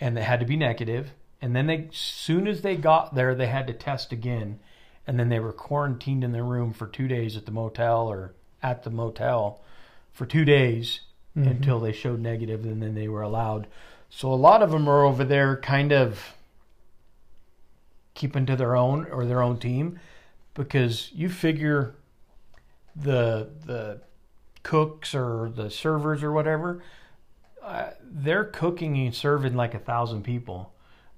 [0.00, 1.12] and they had to be negative.
[1.42, 4.60] And then they, soon as they got there, they had to test again
[5.06, 8.32] and then they were quarantined in their room for two days at the motel or
[8.62, 9.60] at the motel
[10.12, 11.00] for two days
[11.36, 11.50] Mhm.
[11.50, 13.66] until they showed negative and then they were allowed
[14.08, 16.34] so a lot of them are over there kind of
[18.14, 19.98] keeping to their own or their own team
[20.54, 21.94] because you figure
[22.96, 24.00] the the
[24.62, 26.82] cooks or the servers or whatever
[27.62, 30.72] uh, they're cooking and serving like a thousand people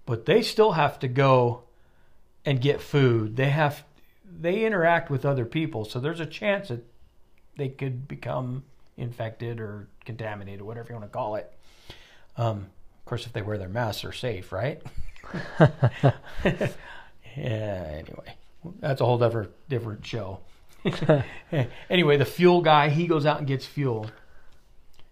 [0.07, 1.64] but they still have to go
[2.44, 3.37] and get food.
[3.37, 3.85] They have
[4.24, 6.85] they interact with other people, so there's a chance that
[7.57, 8.64] they could become
[8.96, 11.52] infected or contaminated, whatever you want to call it.
[12.37, 14.83] Um, of course, if they wear their masks, they're safe, right?
[15.61, 16.13] yeah.
[17.37, 18.35] Anyway,
[18.81, 20.41] that's a whole different different show.
[21.91, 24.07] anyway, the fuel guy he goes out and gets fuel.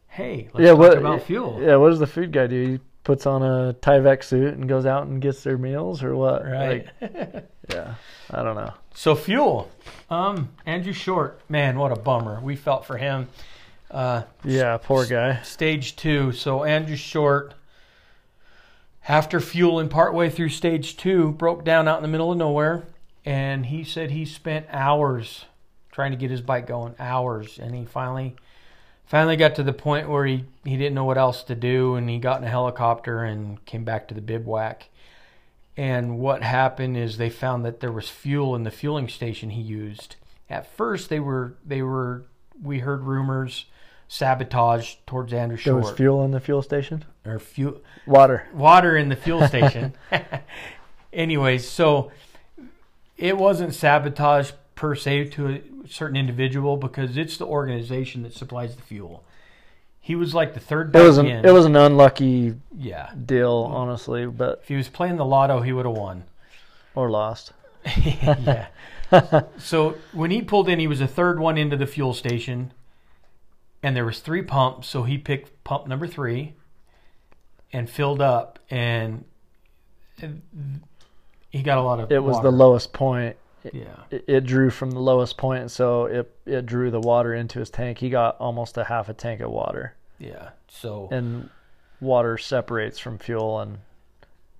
[0.09, 1.61] Hey, let's yeah, talk what about fuel.
[1.63, 2.73] Yeah, what does the food guy do?
[2.73, 6.45] He puts on a Tyvek suit and goes out and gets their meals, or what?
[6.45, 6.87] Right.
[7.01, 7.95] Like, yeah,
[8.31, 8.73] I don't know.
[8.95, 9.71] So fuel,
[10.11, 12.41] um, Andrew Short, man, what a bummer.
[12.41, 13.29] We felt for him.
[13.91, 15.41] Uh, Yeah, poor guy.
[15.43, 16.33] stage two.
[16.33, 17.55] So Andrew Short,
[19.09, 22.85] after fueling partway through stage two, broke down out in the middle of nowhere,
[23.25, 25.47] and he said he spent hours
[25.91, 28.37] trying to get his bike going, hours, and he finally,
[29.05, 32.09] finally got to the point where he he didn't know what else to do, and
[32.09, 34.89] he got in a helicopter and came back to the bivouac.
[35.77, 39.63] And what happened is they found that there was fuel in the fueling station he
[39.63, 40.17] used.
[40.49, 42.25] At first, they were they were
[42.63, 43.67] we heard rumors
[44.13, 45.65] sabotage towards Andrew Short.
[45.83, 47.05] There was fuel in the fuel station.
[47.25, 48.49] or fuel Water.
[48.53, 49.95] water in the fuel station.
[51.13, 52.11] Anyways, so
[53.17, 58.75] it wasn't sabotage per se to a certain individual because it's the organization that supplies
[58.75, 59.23] the fuel.
[60.01, 61.45] He was like the third It was an in.
[61.45, 63.11] it was an unlucky yeah.
[63.27, 66.25] deal, honestly, but If he was playing the lotto, he would have won.
[66.97, 67.53] or lost.
[67.97, 68.67] yeah.
[69.59, 72.73] So when he pulled in, he was the third one into the fuel station,
[73.83, 74.89] and there was three pumps.
[74.89, 76.55] So he picked pump number three,
[77.73, 79.25] and filled up, and
[81.51, 82.13] he got a lot of.
[82.13, 82.51] It was water.
[82.51, 83.37] the lowest point.
[83.73, 83.85] Yeah.
[84.11, 87.69] It, it drew from the lowest point, so it it drew the water into his
[87.71, 87.99] tank.
[87.99, 90.51] He got almost a half a tank of water, Yeah.
[90.69, 91.51] So and
[92.01, 93.79] water separates from fuel, and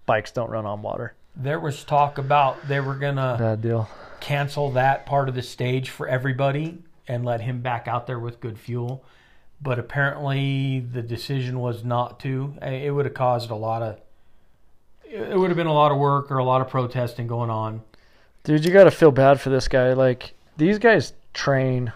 [0.07, 1.15] bikes don't run on water.
[1.37, 3.89] there was talk about they were gonna Bad deal.
[4.21, 6.79] cancel that part of the stage for everybody
[7.11, 9.05] and let him back out there with good fuel.
[9.61, 12.55] But apparently, the decision was not to.
[12.63, 14.01] It would have caused a lot of.
[15.05, 17.83] It would have been a lot of work or a lot of protesting going on.
[18.45, 19.93] Dude, you got to feel bad for this guy.
[19.93, 21.93] Like these guys train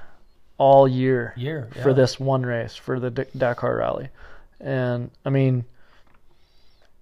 [0.59, 4.09] all year Year for this one race for the D- Dakar Rally,
[4.61, 5.65] and I mean,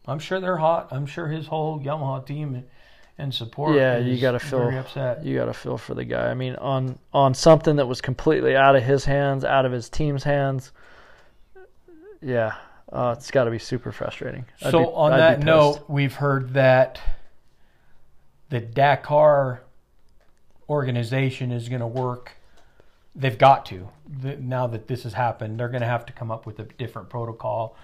[0.06, 0.88] I'm sure they're hot.
[0.90, 2.64] I'm sure his whole Yamaha team
[3.18, 3.76] and support.
[3.76, 5.24] Yeah, you gotta feel- very upset.
[5.24, 6.30] you got to feel for the guy.
[6.30, 9.88] I mean, on on something that was completely out of his hands, out of his
[9.88, 10.72] team's hands.
[12.20, 12.54] Yeah,
[12.92, 14.44] uh, it's got to be super frustrating.
[14.58, 17.00] So be- on I'd that note, we've heard that
[18.48, 19.62] the Dakar
[20.68, 22.32] organization is going to work.
[23.14, 23.88] They've got to
[24.38, 25.58] now that this has happened.
[25.60, 27.76] They're going to have to come up with a different protocol,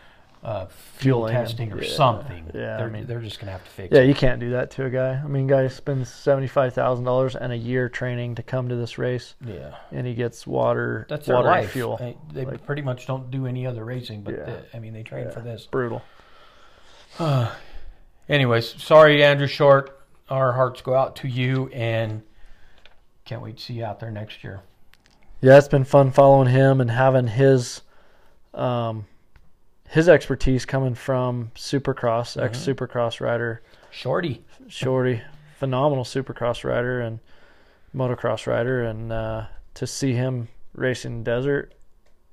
[0.44, 2.50] uh, fuel Fueling testing or yeah, something.
[2.54, 4.08] yeah, I they're, mean- they're just going to have to fix yeah, it.
[4.08, 5.20] you can't do that to a guy.
[5.22, 8.76] I mean, guy spends seventy five thousand dollars and a year training to come to
[8.76, 11.70] this race, Yeah, and he gets water, that's their water and life.
[11.72, 11.98] fuel.
[12.00, 14.44] I- they Like- pretty much don't do any other racing, but Yeah.
[14.44, 15.66] the- I mean they train for this.
[15.66, 16.02] Brutal.
[18.28, 19.94] Anyways, sorry, Andrew Short.
[20.28, 22.22] Our hearts go out to you, and
[23.24, 24.60] can't wait to see you out there next year.
[25.40, 27.80] Yeah, it's been fun following him and having his
[28.52, 29.06] um,
[29.90, 34.44] his expertise coming from Supercross, ex Supercross rider, Shorty.
[34.68, 35.22] Shorty,
[35.58, 37.20] phenomenal Supercross rider and
[37.94, 41.72] motocross rider, and uh, to see him racing desert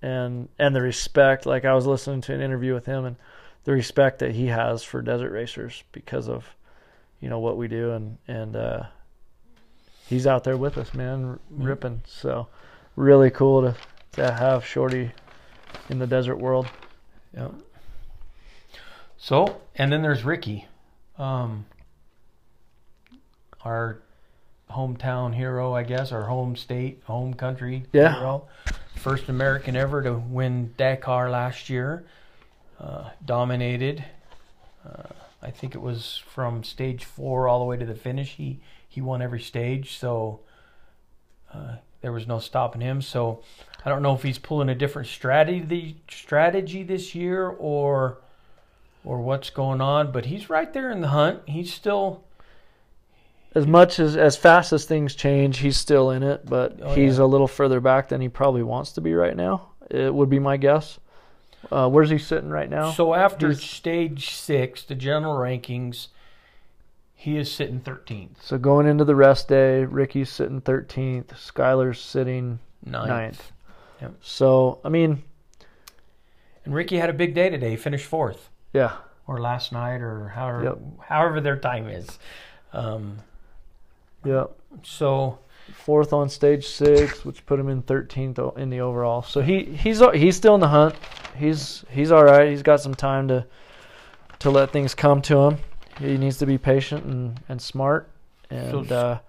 [0.01, 1.45] and and the respect.
[1.45, 3.15] Like I was listening to an interview with him and
[3.63, 6.45] the respect that he has for desert racers because of
[7.21, 8.83] you know what we do and and uh,
[10.07, 11.65] he's out there with us, man, r- Mhm.
[11.67, 12.01] ripping.
[12.05, 12.47] So
[12.97, 13.75] really cool to
[14.13, 15.11] to have Shorty
[15.89, 16.67] in the desert world.
[17.35, 17.53] Yep.
[19.17, 20.67] So, and then there's Ricky,
[21.17, 21.65] um,
[23.61, 23.99] our
[24.69, 28.13] hometown hero, I guess, our home state, home country Yeah.
[28.15, 28.47] hero.
[28.95, 32.05] First American ever to win Dakar last year.
[32.79, 34.03] Uh, dominated.
[34.85, 35.03] Uh,
[35.41, 38.31] I think it was from stage four all the way to the finish.
[38.35, 40.39] He he won every stage, so
[41.53, 43.01] uh, there was no stopping him.
[43.01, 43.41] So
[43.83, 48.19] I don't know if he's pulling a different strategy strategy this year or
[49.03, 51.39] or what's going on, but he's right there in the hunt.
[51.47, 52.23] He's still
[53.55, 57.17] As much as as fast as things change, he's still in it, but Oh, he's
[57.17, 57.23] yeah.
[57.23, 59.69] a little further back than he probably wants to be right now.
[59.89, 60.99] It would be my guess.
[61.71, 62.91] Uh, where's he sitting right now?
[62.91, 66.09] so after he's- stage six, the general rankings,
[67.15, 72.59] he is sitting 13th, So going into the rest day, Ricky's sitting 13th, Skyler's sitting
[72.85, 73.07] ninth.
[73.09, 73.51] ninth.
[74.01, 74.13] Yep.
[74.21, 75.23] So I mean,
[76.65, 77.71] And Ricky had a big day today.
[77.71, 78.97] He finished fourth, yeah,
[79.27, 80.77] or last night, or however Yep.
[81.07, 82.19] however their time is.
[82.73, 83.17] Um,
[84.23, 84.45] yeah.
[84.83, 85.39] so
[85.73, 89.23] Fourth on stage six, which put him in 13th in the overall.
[89.23, 90.93] So he he's he's still in the hunt.
[91.35, 92.49] He's he's all right.
[92.49, 93.47] He's got some time to
[94.39, 95.57] to let things come to him.
[95.99, 98.09] He needs to be patient and, and smart.
[98.49, 99.19] And uh,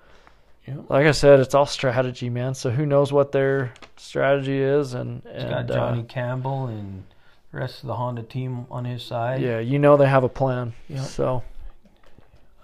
[0.67, 0.75] yeah.
[0.89, 2.55] like I said, it's all strategy, man.
[2.55, 4.95] So who knows what their strategy is?
[4.95, 7.05] And, he's and got Johnny uh, Campbell and
[7.53, 9.41] the rest of the Honda team on his side.
[9.41, 10.73] yeah, you know they have a plan.
[10.89, 11.03] Yeah.
[11.03, 11.43] So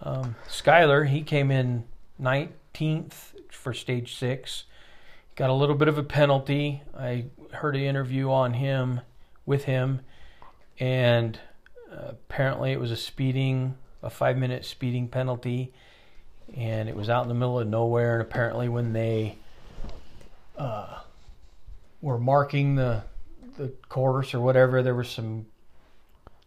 [0.02, 1.84] Um, Skyler, he came in
[2.20, 4.64] 19th for stage six.
[5.36, 6.82] Got a little bit of a penalty.
[6.96, 9.00] I heard an interview on him
[9.46, 10.00] with him,
[10.78, 11.38] and
[11.90, 15.72] uh, apparently it was a speeding, a five minute speeding penalty,
[16.56, 18.14] and it was out in the middle of nowhere.
[18.14, 19.38] And apparently, when they
[20.58, 20.98] uh,
[22.00, 23.02] were marking the
[23.56, 25.46] the course or whatever, there was some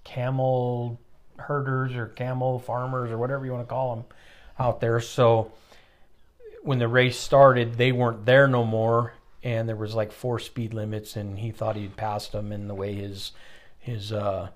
[0.03, 0.99] camel
[1.38, 4.06] herders or camel farmers or whatever you want to call them
[4.58, 4.99] out there.
[4.99, 5.51] So
[6.64, 10.74] when the race started, they weren't there no more, and there was like four speed
[10.74, 13.32] limits, and he thought he'd passed them in the way his
[13.80, 14.49] his uh,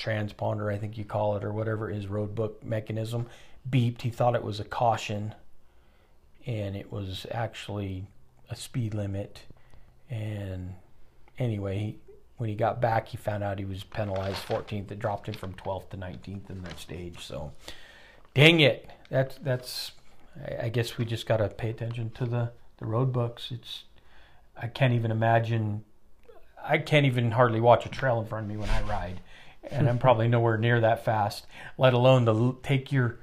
[0.00, 3.26] transponder, I think you call it, or whatever his roadbook mechanism
[3.68, 4.02] beeped.
[4.02, 5.34] He thought it was a caution,
[6.46, 8.06] and it was actually
[8.48, 9.42] a speed limit.
[10.08, 10.74] And
[11.38, 11.98] anyway, he,
[12.38, 14.90] when he got back, he found out he was penalized 14th.
[14.90, 17.18] It dropped him from 12th to 19th in that stage.
[17.20, 17.52] So,
[18.34, 19.92] dang it, that's that's.
[20.42, 23.50] I, I guess we just got to pay attention to the the road books.
[23.50, 23.84] It's
[24.56, 25.84] I can't even imagine.
[26.62, 29.20] I can't even hardly watch a trail in front of me when I ride,
[29.64, 31.46] and I'm probably nowhere near that fast.
[31.78, 33.18] Let alone the take your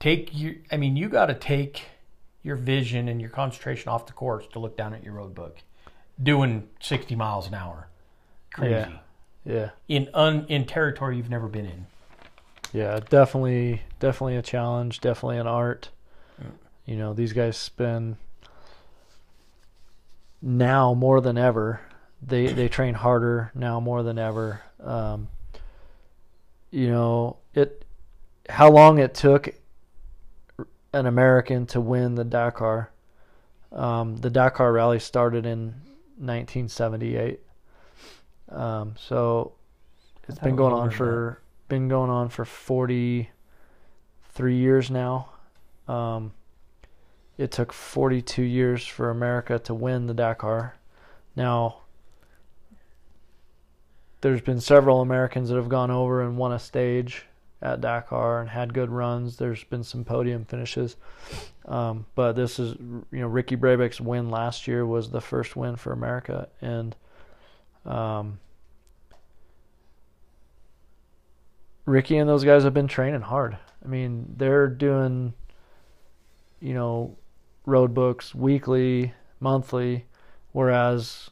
[0.00, 0.54] take your.
[0.70, 1.82] I mean, you got to take
[2.42, 5.58] your vision and your concentration off the course to look down at your road book,
[6.22, 7.88] doing 60 miles an hour.
[8.52, 8.72] Crazy.
[8.72, 8.98] Yeah.
[9.44, 9.70] Yeah.
[9.88, 11.86] In un in territory you've never been in.
[12.72, 15.00] Yeah, definitely, definitely a challenge.
[15.00, 15.88] Definitely an art.
[16.38, 16.50] Yeah.
[16.84, 18.16] You know, these guys spend
[20.42, 21.80] now more than ever.
[22.20, 24.60] They they train harder now more than ever.
[24.82, 25.28] Um,
[26.70, 27.84] you know it.
[28.48, 29.54] How long it took
[30.92, 32.90] an American to win the Dakar?
[33.72, 35.74] Um, the Dakar Rally started in
[36.16, 37.40] 1978.
[38.48, 39.52] Um, so
[40.26, 45.28] it's been going on for been going on for 43 years now.
[45.86, 46.32] Um,
[47.36, 50.76] it took 42 years for America to win the Dakar.
[51.36, 51.82] Now,
[54.20, 57.24] there's been several Americans that have gone over and won a stage
[57.60, 59.36] at Dakar and had good runs.
[59.36, 60.96] There's been some podium finishes.
[61.66, 65.76] Um, but this is, you know, Ricky Brabec's win last year was the first win
[65.76, 66.48] for America.
[66.60, 66.96] And,
[67.84, 68.40] um,
[71.84, 73.56] Ricky and those guys have been training hard.
[73.84, 75.32] I mean, they're doing,
[76.60, 77.16] you know,
[77.66, 80.04] road books weekly, monthly,
[80.52, 81.30] whereas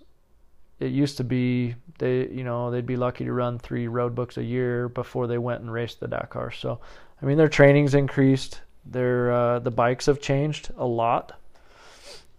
[0.79, 4.37] it used to be they, you know, they'd be lucky to run three road books
[4.37, 6.51] a year before they went and raced the Dakar.
[6.51, 6.81] So,
[7.23, 8.61] I mean, their training's increased.
[8.85, 11.39] Their uh, the bikes have changed a lot.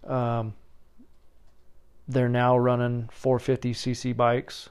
[0.06, 0.54] Um,
[2.06, 4.70] they're now running 450cc bikes.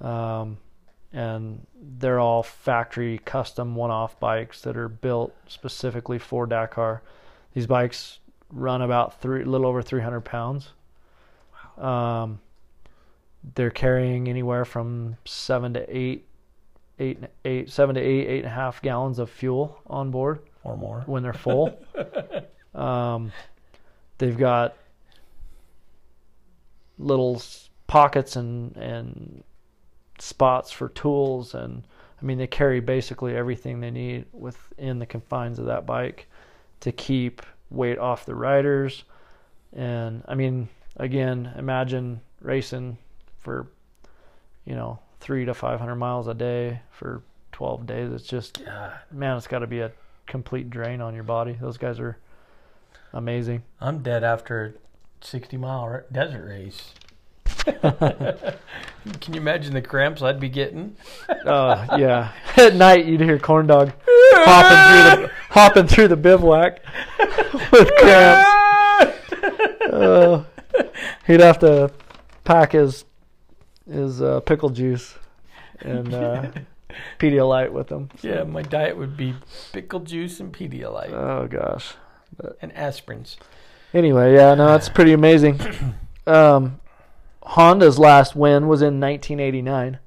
[0.00, 0.58] Um,
[1.12, 1.66] and
[1.98, 7.02] they're all factory custom one-off bikes that are built specifically for Dakar.
[7.54, 8.18] These bikes
[8.50, 10.72] run about three, a little over 300 pounds.
[11.78, 12.40] Um,
[13.54, 16.26] they're carrying anywhere from seven to eight,
[16.98, 20.76] eight, eight, seven to eight, eight and a half gallons of fuel on board or
[20.76, 21.02] more.
[21.06, 21.78] when they're full.
[22.74, 23.32] um,
[24.18, 24.76] they've got
[26.98, 27.40] little
[27.86, 29.44] pockets and and
[30.18, 31.82] spots for tools and
[32.20, 36.26] I mean they carry basically everything they need within the confines of that bike
[36.80, 39.04] to keep weight off the riders
[39.74, 42.96] and I mean again imagine racing
[43.46, 43.68] for
[44.64, 47.22] you know 3 to 500 miles a day for
[47.52, 48.60] 12 days it's just
[49.12, 49.92] man it's got to be a
[50.26, 52.18] complete drain on your body those guys are
[53.12, 54.72] amazing I'm dead after a
[55.24, 56.92] 60 mile desert race.
[57.64, 60.96] Can you imagine the cramps I'd be getting?
[61.44, 62.32] Oh yeah.
[62.56, 66.80] At night you'd hear Korn Dawg hopping through the hopping through the bivouac
[67.72, 68.48] with cramps.
[69.92, 70.44] Uh,
[71.26, 71.90] he'd have to
[72.44, 73.04] pack his
[73.90, 75.14] his uh, pickle juice
[75.80, 76.50] and uh,
[77.18, 78.08] Pedialyte with him.
[78.22, 79.34] yeah, my diet would be
[79.72, 81.94] pickle juice and Pedialyte Oh gosh.
[82.62, 83.36] and aspirins.
[83.94, 85.60] Anyway, yeah, no, that's pretty amazing.
[86.28, 86.80] Um,
[87.44, 90.00] Honda's last win was in 1989.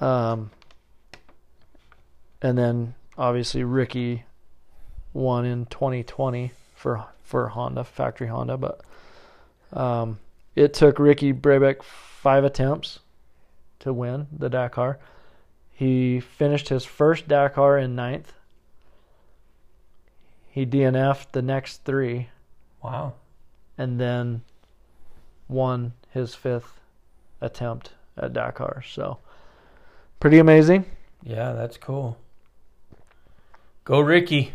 [0.00, 0.52] Um,
[2.40, 4.22] and then obviously Ricky
[5.12, 8.80] won in 2020 for for Honda factory Honda, but
[9.72, 10.20] um,
[10.54, 11.82] it took Ricky Brabec
[12.20, 12.98] five attempts
[13.78, 14.98] to win the Dakar.
[15.72, 18.34] He finished his first Dakar in ninth.
[20.50, 22.28] He DNF'd the next three
[22.82, 23.14] Wow.
[23.78, 24.42] and then
[25.48, 26.78] won his fifth
[27.40, 28.82] attempt at Dakar.
[28.86, 29.18] So
[30.18, 30.84] pretty amazing.
[31.22, 32.18] Yeah, that's cool.
[33.84, 34.52] Go Ricky.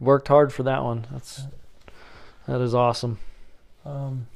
[0.00, 1.06] Worked hard for that one.
[1.12, 1.42] That's
[2.48, 3.18] that is awesome.
[3.84, 4.26] Um,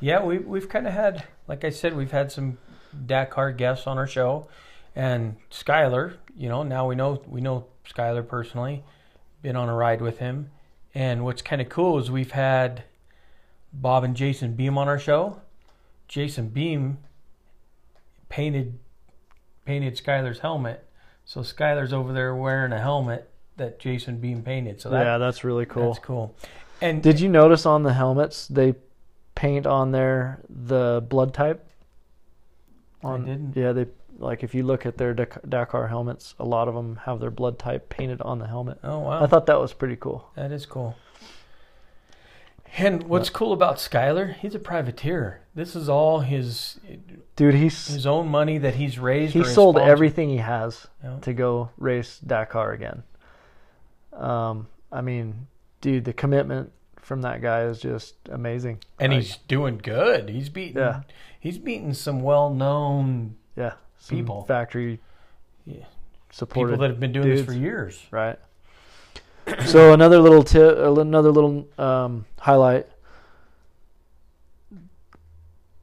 [0.00, 2.58] yeah, we we've kind of had, like I said, we've had some
[3.06, 4.48] Dakar guests on our show,
[4.94, 6.14] and Skyler.
[6.36, 8.84] You know, now we know we know Skyler personally.
[9.42, 10.50] Been on a ride with him,
[10.94, 12.84] and what's kind of cool is we've had
[13.72, 15.40] Bob and Jason Beam on our show.
[16.08, 16.98] Jason Beam
[18.28, 18.78] painted
[19.64, 20.86] painted Skyler's helmet,
[21.24, 24.80] so Skyler's over there wearing a helmet that Jason Beam painted.
[24.80, 25.92] So that, yeah, that's really cool.
[25.92, 26.34] that's cool.
[26.80, 28.74] And Did you notice on the helmets they
[29.34, 31.66] paint on there the blood type?
[33.02, 33.54] I didn't.
[33.56, 33.86] Yeah, they
[34.18, 37.58] like if you look at their Dakar helmets, a lot of them have their blood
[37.58, 38.78] type painted on the helmet.
[38.84, 40.30] Oh wow, I thought that was pretty cool.
[40.36, 40.96] that is cool.
[42.76, 44.34] And what's cool about Skyler?
[44.34, 45.42] He's a privateer.
[45.54, 46.80] This is all his
[47.36, 49.32] Dude, he's his own money that he's raised.
[49.32, 51.18] he sold sponsor- everything he has Yeah.
[51.20, 53.04] to go race Dakar again.
[54.12, 55.46] Um, I mean,
[55.80, 56.72] dude, the commitment
[57.04, 58.78] from that guy is just amazing.
[58.98, 60.28] and Like, he's doing good.
[60.30, 60.78] He's beating.
[60.78, 61.02] Yeah.
[61.38, 63.74] He's beating some well-known yeah,
[64.08, 64.44] people.
[64.44, 65.00] factory
[65.66, 65.84] Yeah.
[66.30, 68.02] supported people that have been doing this for years.
[68.10, 68.38] right.
[69.66, 72.86] so another little tip, another little um, highlight.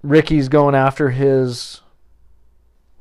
[0.01, 1.81] Ricky's going after his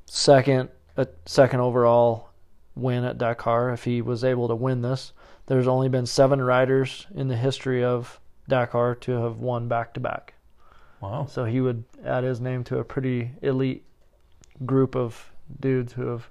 [0.04, 0.68] second,
[0.98, 2.28] uh, second overall
[2.76, 3.72] win at Dakar.
[3.72, 5.12] If he was able to win this,
[5.50, 10.00] there's only been seven riders in the history of Dakar to have won back to
[10.00, 10.34] back.
[11.00, 11.26] Wow.
[11.28, 13.84] So he would add his name to a pretty elite
[14.64, 16.30] group of dudes who have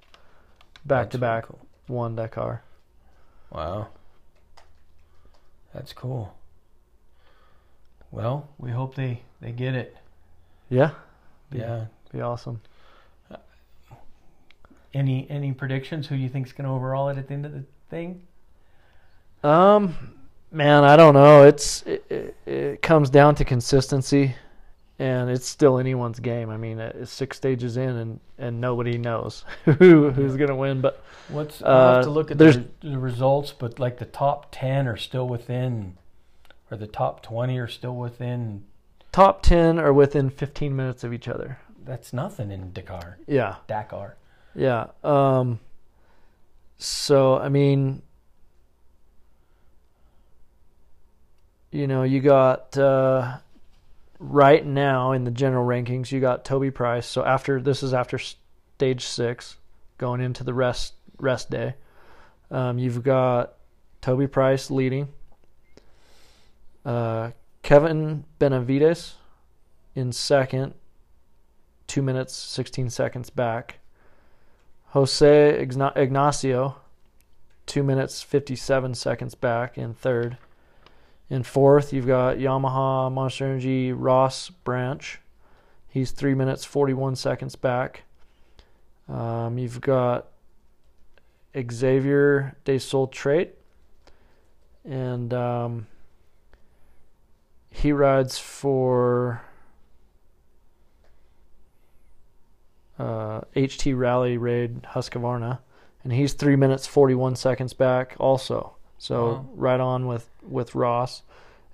[0.86, 1.48] back to back
[1.90, 2.64] won Dakar.
[3.52, 3.90] Wow.
[5.74, 6.34] That's cool.
[8.12, 9.98] Well, we hope they they get it.
[10.70, 10.92] Yeah,
[11.52, 11.88] Yeah.
[12.14, 12.62] be awesome.
[13.30, 13.36] Uh,
[14.94, 16.08] any any predictions?
[16.08, 18.28] Who do you think's going to overall it at the end of the thing?
[19.44, 19.96] Um,
[20.52, 21.44] man, I don't know.
[21.44, 24.36] It's it, it, it comes down to consistency,
[25.00, 26.50] and it's still anyone's game.
[26.50, 30.82] I mean, it's six stages in, and and nobody knows who who's gonna win.
[30.82, 34.48] But What's I'll have to Uh, look at the, the results, but like the top
[34.52, 35.98] ten are still within,
[36.72, 38.64] or the top twenty are still within.
[39.12, 41.60] top ten are within 15 minutes of each other.
[41.86, 44.16] That's nothing in Dakar, Yeah, Dakar.
[44.56, 44.88] yeah.
[45.04, 45.60] Um,
[46.78, 48.02] so I mean,
[51.72, 53.38] you know, you got uh,
[54.20, 57.06] right now in the general rankings, you got Toby Price.
[57.06, 59.58] So after this is after stage six,
[59.98, 61.76] going into the rest rest day.
[62.50, 63.54] Um, you've got
[64.02, 65.10] Toby Price leading.
[66.86, 69.16] Uh, Kevin Benavides
[69.94, 70.74] in second,
[71.86, 73.80] two minutes sixteen seconds back.
[74.88, 76.78] Jose Ignacio,
[77.66, 80.38] two minutes fifty-seven seconds back in third.
[81.30, 85.20] In fourth, you've got Yamaha Monster Energy Ross Branch.
[85.88, 88.04] He's three minutes forty-one seconds back.
[89.08, 90.28] Um, you've got
[91.56, 93.50] Xavier De Soultrait,
[94.84, 95.88] and um,
[97.70, 99.42] he rides for
[102.98, 105.60] uh, HT Rally Raid Husqvarna,
[106.04, 108.76] and he's three minutes forty-one seconds back also.
[109.00, 109.46] So Wow.
[109.56, 111.24] right on with with Ross,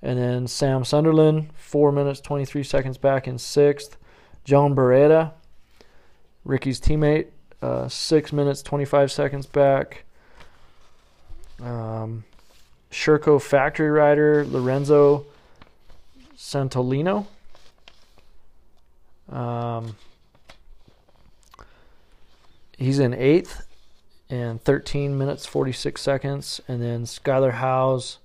[0.01, 3.97] and then Sam Sunderland four minutes twenty-three seconds back in sixth.
[4.43, 5.31] Joan Barreda,
[6.43, 7.27] Ricky's teammate,
[7.63, 10.05] uh, six minutes twenty-five seconds back.
[11.59, 12.25] Um,
[12.91, 15.25] Sherco factory rider Lorenzo
[16.37, 17.25] Santolino.
[19.29, 19.95] Um,
[22.77, 23.65] he's in eighth
[24.29, 28.19] and 13 minutes 46 seconds, and then Skyler Howes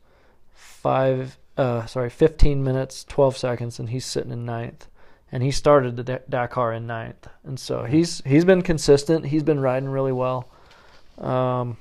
[0.54, 4.86] five uh sorry 15 minutes 12 seconds, and he's sitting in ninth.
[5.32, 9.26] And he started the Da- Dakar in ninth, and so he's he's been consistent.
[9.26, 10.48] He's been riding really well.
[11.18, 11.76] Um,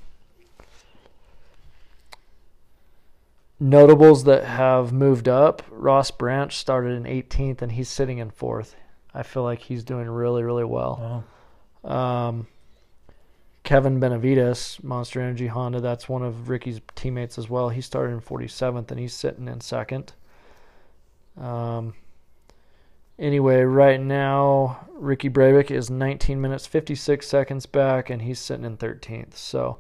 [3.60, 5.64] notables that have moved up.
[5.72, 8.76] Ross Branch started in 18th, and he's sitting in fourth.
[9.16, 11.24] I feel like he's doing really really well.
[11.84, 12.28] Wow.
[12.28, 12.48] Um,
[13.64, 17.70] Kevin Benavides, Monster Energy Honda, that's one of Ricky's teammates as well.
[17.70, 20.14] He started in 47th and he's sitting in second.
[21.38, 21.94] Um,
[23.18, 28.78] anyway, right now, Ricky Brabec is 19 minutes 56 seconds back and he's sitting in
[28.78, 29.36] 13th.
[29.36, 29.80] So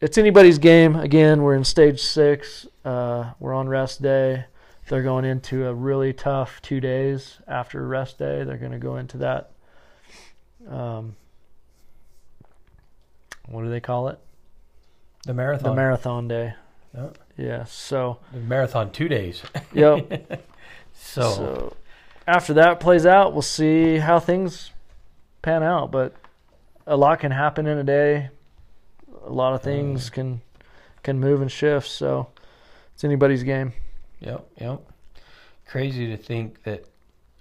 [0.00, 0.96] it's anybody's game.
[0.96, 2.66] Again, we're in stage six.
[2.84, 4.46] Uh, we're on rest day.
[4.88, 8.44] They're going into a really tough two days after rest day.
[8.44, 9.50] They're going to go into that
[10.68, 11.16] um,
[13.50, 14.18] what do they call it?
[15.24, 15.70] The marathon.
[15.70, 16.54] The marathon day.
[16.94, 17.08] Yeah.
[17.36, 17.64] Yeah.
[17.64, 19.42] So, The marathon two days.
[19.72, 20.44] yep.
[21.00, 21.76] So, so
[22.26, 24.72] after that plays out, we'll see how things
[25.42, 25.92] pan out.
[25.92, 26.12] But
[26.88, 28.30] a lot can happen in a day.
[29.24, 30.12] A lot of things mm.
[30.12, 30.40] can
[31.04, 31.86] can move and shift.
[31.88, 32.30] So
[32.94, 33.74] it's anybody's game.
[34.18, 34.80] yep, yep.
[35.66, 36.84] Crazy to think that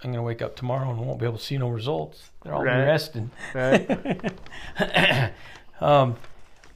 [0.04, 2.30] I'm going to wake up tomorrow and won't be able to see no results.
[2.44, 2.86] They're all Right.
[2.86, 3.32] resting.
[3.56, 4.32] Right.
[5.80, 6.16] um,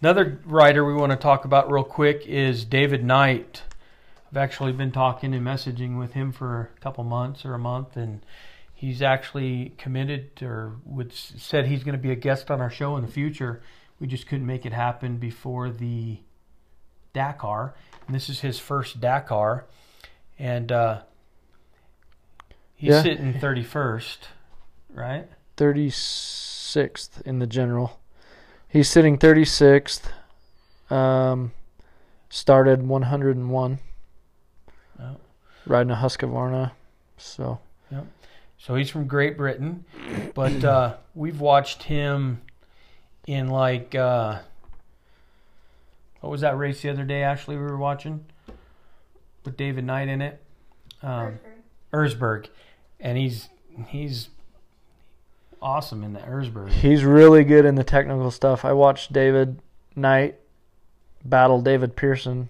[0.01, 3.63] another writer we want to talk about real quick is David Knight.
[4.31, 7.97] I've actually been talking and messaging with him for a couple months or a month,
[7.97, 8.25] and
[8.73, 12.95] he's actually committed or would said he's going to be a guest on our show
[12.95, 13.61] in the future.
[13.99, 16.19] We just couldn't make it happen before the
[17.13, 17.75] Dakar,
[18.07, 19.65] and this is his first Dakar.
[20.39, 21.01] and uh,
[22.73, 23.03] he's Yeah.
[23.03, 24.29] sitting thirty first,
[24.89, 25.27] right?
[25.57, 27.99] 36th in the general.
[28.71, 30.03] He's sitting 36th.
[30.89, 31.51] Um,
[32.29, 33.79] started 101.
[34.99, 35.15] Oh.
[35.65, 36.71] Riding a Husqvarna.
[37.17, 37.59] So,
[37.91, 38.05] Yep.
[38.57, 39.85] So he's from Great Britain,
[40.35, 42.41] but uh, we've watched him
[43.25, 44.39] in like uh,
[46.19, 47.23] what was that race the other day?
[47.23, 48.23] Actually, we were watching
[49.43, 50.39] with David Knight in it,
[51.01, 51.39] um,
[51.91, 52.49] Erzberg,
[52.99, 53.49] and he's
[53.87, 54.29] he's
[55.61, 56.69] awesome in the Erzberg.
[56.69, 58.65] he's really good in the technical stuff.
[58.65, 59.59] I watched David
[59.95, 60.35] Knight
[61.23, 62.49] battle David Pearson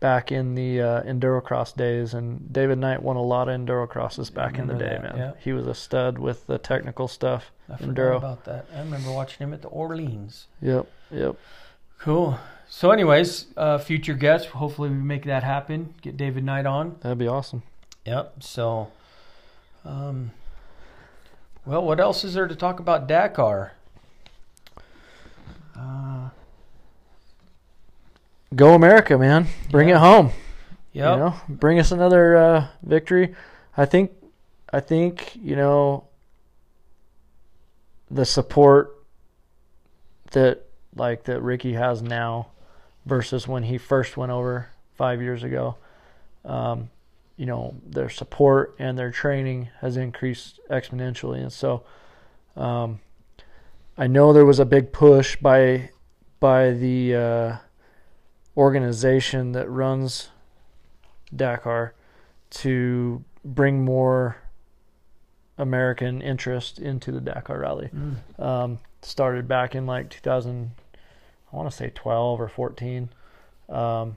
[0.00, 4.58] back in the uh, Endurocross days, and David Knight won a lot of Endurocrosses back
[4.58, 5.16] in the day, that, man.
[5.16, 5.32] yeah.
[5.38, 7.52] He was a stud with the technical stuff.
[7.68, 8.16] I forgot Enduro.
[8.16, 8.66] about that.
[8.74, 10.46] I remember watching him at the Orleans.
[10.60, 11.36] Yep, yep.
[11.98, 12.38] Cool.
[12.68, 14.48] So, anyways, uh, future guest.
[14.48, 15.94] Hopefully, we make that happen.
[16.02, 16.96] Get David Knight on.
[17.00, 17.62] That'd be awesome.
[18.04, 18.42] Yep.
[18.42, 18.90] So,
[19.84, 20.32] um,
[21.64, 23.72] well, what else is there to talk about Dakar?
[25.76, 26.28] Uh,
[28.54, 29.46] Go America, man!
[29.70, 29.96] Bring Yeah.
[29.96, 30.26] it home.
[30.92, 31.12] yep.
[31.14, 33.34] You know, bring us another uh, victory.
[33.76, 34.10] I think,
[34.72, 36.04] I think you know,
[38.10, 38.94] the support
[40.32, 42.48] that like that Ricky has now
[43.06, 45.76] versus when he first went over five years ago.
[46.44, 46.90] Um,
[47.36, 51.84] you know, their support and their training has increased exponentially, and so
[52.56, 53.00] um,
[53.96, 55.90] I know there was a big push by
[56.40, 57.56] by the uh,
[58.56, 60.30] organization that runs
[61.34, 61.94] Dakar
[62.50, 64.36] to bring more
[65.58, 67.90] American interest into the Dakar Rally.
[67.94, 68.42] Mm.
[68.44, 70.72] Um, started back in like 2000,
[71.52, 73.08] I want to say 12 or 14.
[73.68, 74.16] Um,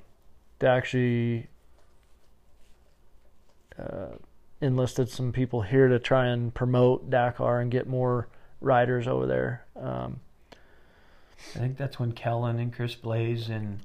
[0.59, 1.47] they actually
[3.79, 4.15] uh,
[4.61, 8.27] enlisted some people here to try and promote Dakar and get more
[8.61, 9.65] riders over there.
[9.75, 10.19] Um,
[11.55, 13.79] I think that's when Kellon and Chris Blais and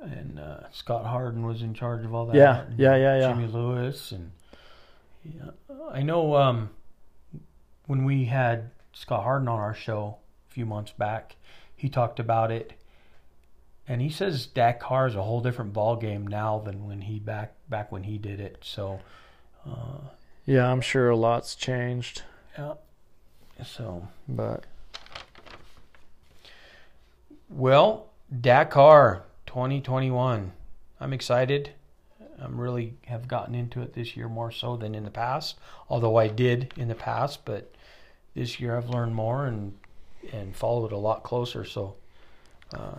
[0.00, 2.36] and uh, Scott Harden was in charge of all that.
[2.36, 3.32] Yeah, and yeah, yeah, yeah.
[3.32, 4.30] Jimmy Lewis and
[5.24, 5.50] yeah,
[5.90, 6.70] I know um,
[7.86, 10.18] when we had Scott Harden on our show
[10.48, 11.36] a few months back,
[11.74, 12.74] he talked about it,
[13.86, 17.54] and he says Dakar is a whole different ball game now than when he back
[17.68, 18.58] back when he did it.
[18.62, 19.00] So,
[19.68, 20.08] uh,
[20.46, 22.22] yeah, I'm sure a lot's changed,
[22.56, 22.74] yeah.
[23.64, 24.64] So but
[27.50, 28.10] Well,
[28.40, 30.52] Dakar 2021.
[31.00, 31.70] I'm excited.
[32.40, 35.58] I'm really have gotten into it this year more so than in the past,
[35.88, 37.72] although I did in the past, but
[38.34, 39.74] this year I've learned more and
[40.32, 41.94] and followed it a lot closer, so
[42.74, 42.96] uh,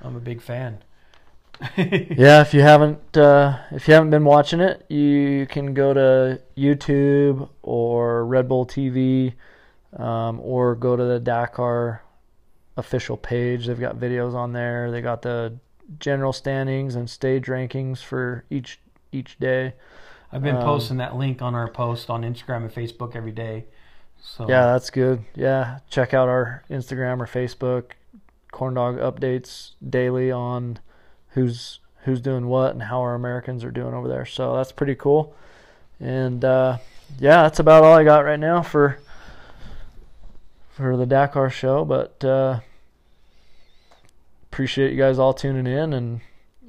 [0.00, 0.82] I'm a big fan.
[1.76, 6.40] yeah, if you haven't uh, if you haven't been watching it, you can go to
[6.56, 9.34] YouTube or Red Bull TV,
[9.96, 12.02] um, or go to the Dakar
[12.76, 13.66] official page.
[13.66, 14.90] They've got videos on there.
[14.90, 15.58] They got the
[15.98, 18.80] general standings and stage rankings for each
[19.12, 19.74] each day.
[20.32, 23.66] I've been Um, posting that link on our post on Instagram and Facebook every day.
[24.20, 25.24] So Yeah, that's good.
[25.34, 27.92] Yeah, check out our Instagram or Facebook.
[28.50, 30.78] Korn Dawg updates daily on
[31.34, 34.26] who's who's doing what and how our Americans are doing over there.
[34.26, 35.34] So that's pretty cool.
[36.00, 36.78] And uh,
[37.18, 38.98] yeah, that's about all I got right now for
[40.70, 41.84] for the Dakar show.
[41.84, 42.60] But uh,
[44.50, 46.20] appreciate you guys all tuning in, and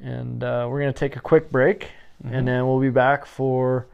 [0.02, 1.90] and uh, we're gonna take a quick break,
[2.24, 2.34] Mhm.
[2.34, 3.88] and then we'll be back for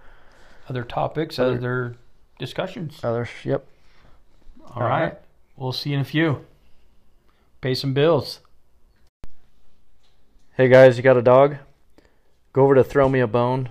[0.68, 1.96] other topics, Other- other
[2.38, 3.00] discussions.
[3.04, 3.28] other.
[3.44, 3.66] Yep.
[4.68, 5.02] All all right.
[5.04, 5.18] right.
[5.58, 6.46] We'll see you in a few.
[7.62, 8.40] Pay some bills.
[10.60, 11.56] Hey guys, you got a dog?
[12.52, 13.70] Go over to Throw Me a Bone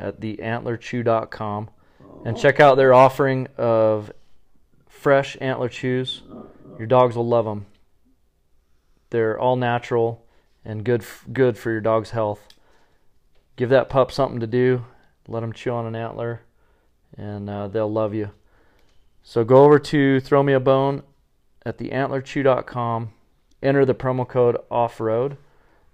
[0.00, 1.70] at theantlerchew.com
[2.24, 4.10] and check out their offering of
[4.88, 6.22] fresh antler chews.
[6.76, 7.66] Your dogs will love them.
[9.10, 10.26] They're all natural
[10.64, 12.48] and good good for your dog's health.
[13.54, 14.84] Give that pup something to do.
[15.28, 16.40] Let them chew on an antler,
[17.16, 18.32] and uh, they'll love you.
[19.22, 21.04] So go over to Throw Me a Bone
[21.64, 23.12] at theantlerchew.com.
[23.62, 25.36] Enter the promo code OFFROAD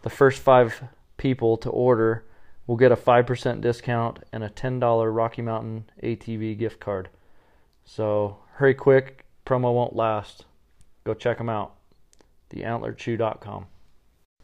[0.02, 0.82] the first five
[1.16, 2.24] people to order
[2.66, 7.08] will get a 5% discount and a $10 Rocky Mountain ATV gift card.
[7.84, 10.44] So hurry quick, promo won't last.
[11.04, 11.74] Go check them out.
[12.50, 13.66] TheAntlerChew.com.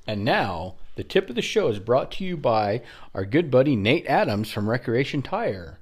[0.06, 2.82] And now, the tip of the show is brought to you by
[3.14, 5.78] our good buddy Nate Adams from Recreation Tire.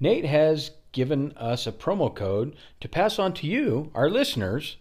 [0.00, 4.76] Nate has given us a promo code to pass on to you, our listeners.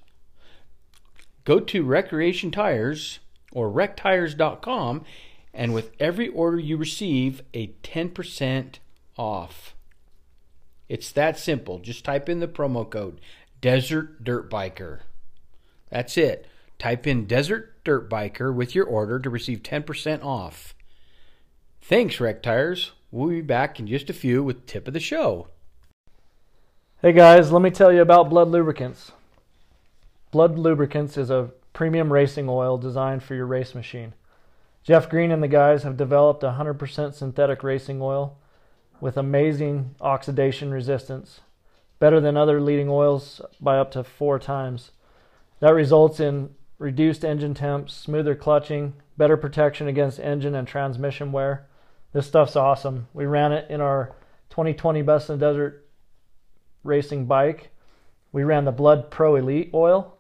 [1.44, 3.20] Go to Recreation Tires
[3.58, 5.04] or rectires.com
[5.52, 8.76] and with every order you receive, a 10%
[9.18, 9.74] off.
[10.88, 11.80] It's that simple.
[11.80, 13.20] Just type in the promo code
[13.60, 15.00] Desert Dirt Biker.
[15.90, 16.46] That's it.
[16.78, 20.76] Type in Desert Dirt Biker with your order to receive 10% off.
[21.82, 22.92] Thanks, Rec Tires.
[23.10, 25.48] We'll be back in just a few with tip of the show.
[27.02, 29.14] Hey guys, let me tell you about Blud Lubricants.
[30.32, 34.12] Blud Lubricants is a premium racing oil designed for your race machine.
[34.82, 38.36] Jeff Green and the guys have developed a 100% synthetic racing oil
[39.00, 41.42] with amazing oxidation resistance,
[42.00, 44.90] better than other leading oils by up to four times.
[45.60, 51.68] That results in reduced engine temps, smoother clutching, better protection against engine and transmission wear.
[52.12, 53.08] This stuff's awesome.
[53.14, 54.16] We ran it in our
[54.50, 55.88] 2020 Best in the Desert
[56.84, 57.70] racing bike.
[58.32, 60.17] We ran the Blud Pro Elite oil,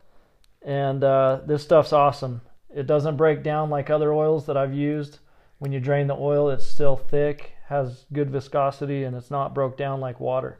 [0.68, 2.42] and uh, this stuff's awesome.
[2.76, 5.20] It doesn't break down like other oils that I've used.
[5.60, 9.78] When you drain the oil, it's still thick, has good viscosity, and it's not broke
[9.78, 10.60] down like water.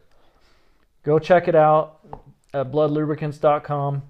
[1.04, 2.00] Go check it out
[2.54, 4.04] at bludlubricants.com.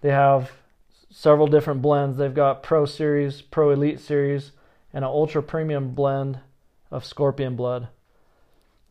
[0.00, 0.50] They have
[1.10, 2.16] several different blends.
[2.16, 4.52] They've got Pro Series, Pro Elite Series,
[4.94, 6.40] and an ultra premium blend
[6.90, 7.88] of Scorpion Blood.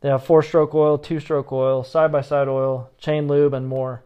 [0.00, 3.66] They have four stroke oil, two stroke oil, side by side oil, chain lube, and
[3.66, 4.04] more.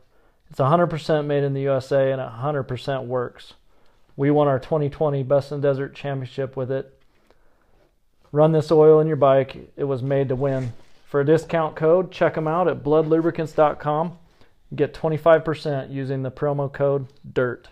[0.51, 3.55] It's 100% made in the USA and 100% works.
[4.17, 6.99] We won our 2020 Best in Desert Championship with it.
[8.33, 9.71] Run this oil in your bike.
[9.77, 10.73] It was made to win.
[11.07, 14.19] For a discount code, check them out at bludlubricants.com.
[14.75, 17.67] Get 25% using the promo code DIRT.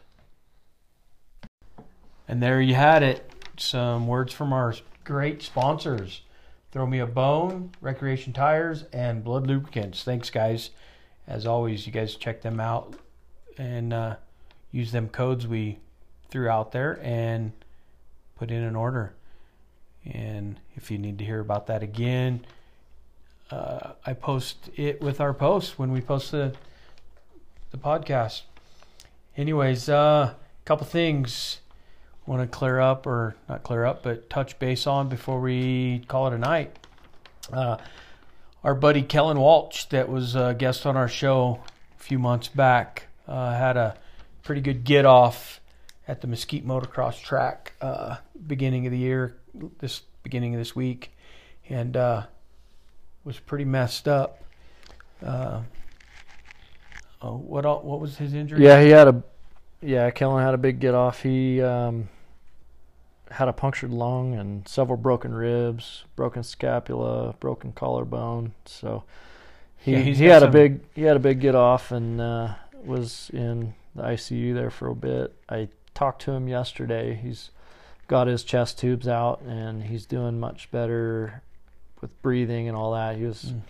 [2.29, 3.31] And there you had it.
[3.57, 6.23] Some words from our great sponsors.
[6.73, 10.03] Throw Me a Bone, Recreation Tires, and Blud Lubricants.
[10.03, 10.71] Thanks, guys.
[11.27, 12.95] As always, you guys check them out
[13.57, 14.17] and uh,
[14.73, 15.79] use them codes we
[16.31, 17.53] threw out there and
[18.37, 19.15] put in an order.
[20.05, 22.45] And if you need to hear about that again,
[23.51, 26.55] uh, I post it with our post when we post the
[27.71, 28.43] the podcast.
[29.37, 31.59] Anyways, a uh, couple things
[32.27, 36.29] want to clear up or not clear up, but touch base on before we call
[36.29, 36.79] it a night.
[37.53, 37.77] Uh,
[38.65, 41.61] our buddy Kellon Walch, that was a guest on our show
[41.99, 43.95] a few months back, uh, had a
[44.43, 45.61] pretty good get off
[46.09, 49.37] at the Mesquite Motocross track uh, beginning of the year,
[49.79, 51.13] this beginning of this week,
[51.69, 52.23] and uh,
[53.23, 54.43] was pretty messed up.
[55.25, 55.61] Uh,
[57.21, 58.65] oh, what what was his injury?
[58.65, 59.23] Yeah, he had a
[59.83, 61.23] yeah, Kellon had a big get off.
[61.23, 62.09] He um,
[63.31, 68.53] had a punctured lung and several broken ribs, broken scapula, broken collarbone.
[68.67, 69.05] So
[69.79, 72.55] he Yeah, he had a big he had a big get off and uh,
[72.85, 75.35] was in the ICU there for a bit.
[75.49, 77.15] I talked to him yesterday.
[77.15, 77.51] He's
[78.09, 81.43] got his chest tubes out and he's doing much better
[82.01, 83.17] with breathing and all that.
[83.17, 83.61] He was Mm.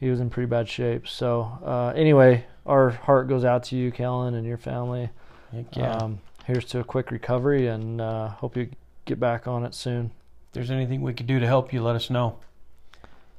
[0.00, 1.06] he was in pretty bad shape.
[1.06, 5.10] So uh, anyway, our heart goes out to you, Kellon, and your family.
[5.52, 5.96] Heck yeah.
[5.96, 8.70] Um, here's to a quick recovery, and uh, hope you
[9.04, 10.06] get back on it soon.
[10.48, 12.38] If there's anything we could do to help you, let us know.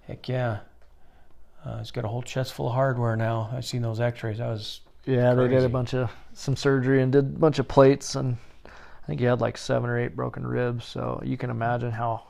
[0.07, 0.59] Heck yeah.
[1.65, 3.49] Uh, he's got a whole chest full of hardware now.
[3.53, 4.41] I've seen those x-rays.
[4.41, 7.67] I was Yeah, they did a bunch of some surgery and did a bunch of
[7.67, 10.85] plates, and I think he had like seven or eight broken ribs.
[10.85, 12.23] So you can imagine how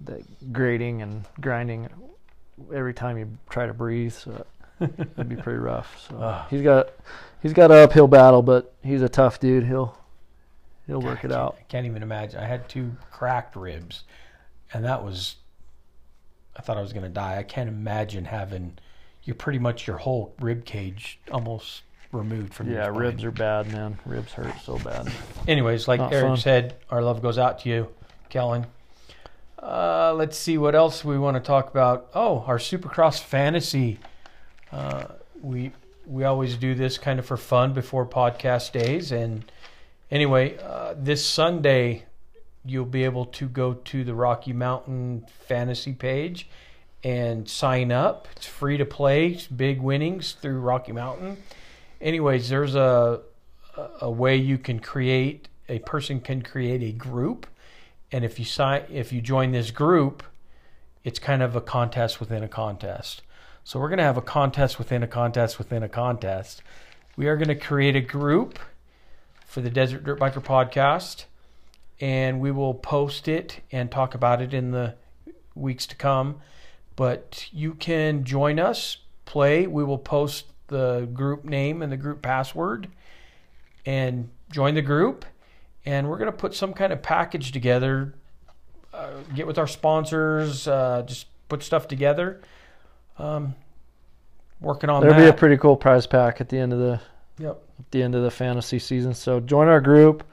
[0.00, 1.88] the grating and grinding
[2.72, 4.12] every time you try to breathe.
[4.12, 4.46] So
[4.80, 6.06] it'd be pretty rough.
[6.08, 6.46] So Ugh.
[6.50, 6.90] he's got
[7.42, 9.64] he's got an uphill battle, but he's a tough dude.
[9.66, 9.96] He'll
[10.86, 11.56] he'll work it out.
[11.58, 12.40] I can't even imagine.
[12.40, 14.04] I had two cracked ribs,
[14.72, 15.36] and that was.
[16.56, 17.38] I thought I was going to die.
[17.38, 18.78] I can't imagine having.
[19.24, 23.72] You're pretty much your whole rib cage almost removed from your Yeah, ribs are bad,
[23.72, 23.98] man.
[24.04, 25.10] Ribs hurt so bad.
[25.48, 26.36] Anyways, like Not Eric fun.
[26.36, 27.88] said, our love goes out to you,
[28.30, 28.66] Kellon.
[29.60, 32.08] Uh, let's see what else we want to talk about.
[32.14, 33.98] Oh, our Supercross fantasy.
[34.74, 35.04] Uh,
[35.40, 35.70] we
[36.04, 39.44] we always do this kind of for fun before podcast days, and
[40.10, 42.04] anyway, uh, this Sunday
[42.66, 46.48] you'll be able to go to the Rocky Mountain fantasy page
[47.04, 48.26] and sign up.
[48.34, 49.38] It's free to play.
[49.54, 51.36] Big winnings through Rocky Mountain.
[52.00, 53.20] Anyways, there's a
[54.00, 57.46] a way you can create a person can create a group
[58.12, 60.22] and if you sign if you join this group
[61.02, 63.22] it's kind of a contest within a contest
[63.64, 66.62] so we're going to have a contest within a contest within a contest.
[67.16, 68.58] We are going to create a group
[69.46, 71.24] for the desert dirt biker podcast
[72.00, 74.94] and we will post it and talk about it in the
[75.54, 76.40] weeks to come.
[76.96, 79.66] But you can join us play.
[79.66, 82.88] We will post the group name and the group password
[83.84, 85.24] and join the group.
[85.86, 88.14] And we're going to put some kind of package together
[88.94, 92.40] uh, get with our sponsors, uh, just put stuff together.
[93.18, 93.54] Um,
[94.60, 95.22] working on There'll that.
[95.22, 97.00] be a pretty cool prize pack at the end of the
[97.38, 97.60] Yep.
[97.80, 99.12] at the end of the fantasy season.
[99.14, 100.24] So join our group.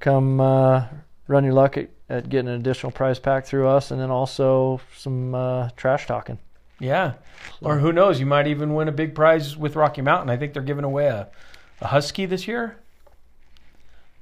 [0.00, 0.84] Come uh,
[1.26, 4.80] run your luck at, at getting an additional prize pack through us, and then also
[4.96, 6.38] some uh, trash talking.
[6.80, 7.14] Yeah.
[7.60, 8.20] Or who knows?
[8.20, 10.30] You might even win a big prize with Rocky Mountain.
[10.30, 11.28] I think they're giving away a,
[11.80, 12.76] a Husky this year.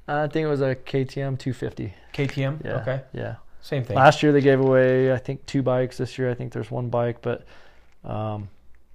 [0.09, 1.93] I think it was a KTM 250.
[2.15, 2.65] KTM.
[2.65, 2.71] Yeah.
[2.81, 3.03] Okay.
[3.13, 3.35] Yeah.
[3.67, 3.97] Same thing.
[3.97, 5.97] Last year they gave away I think two bikes.
[5.99, 7.45] This year I think there's one bike, but
[8.05, 8.49] um,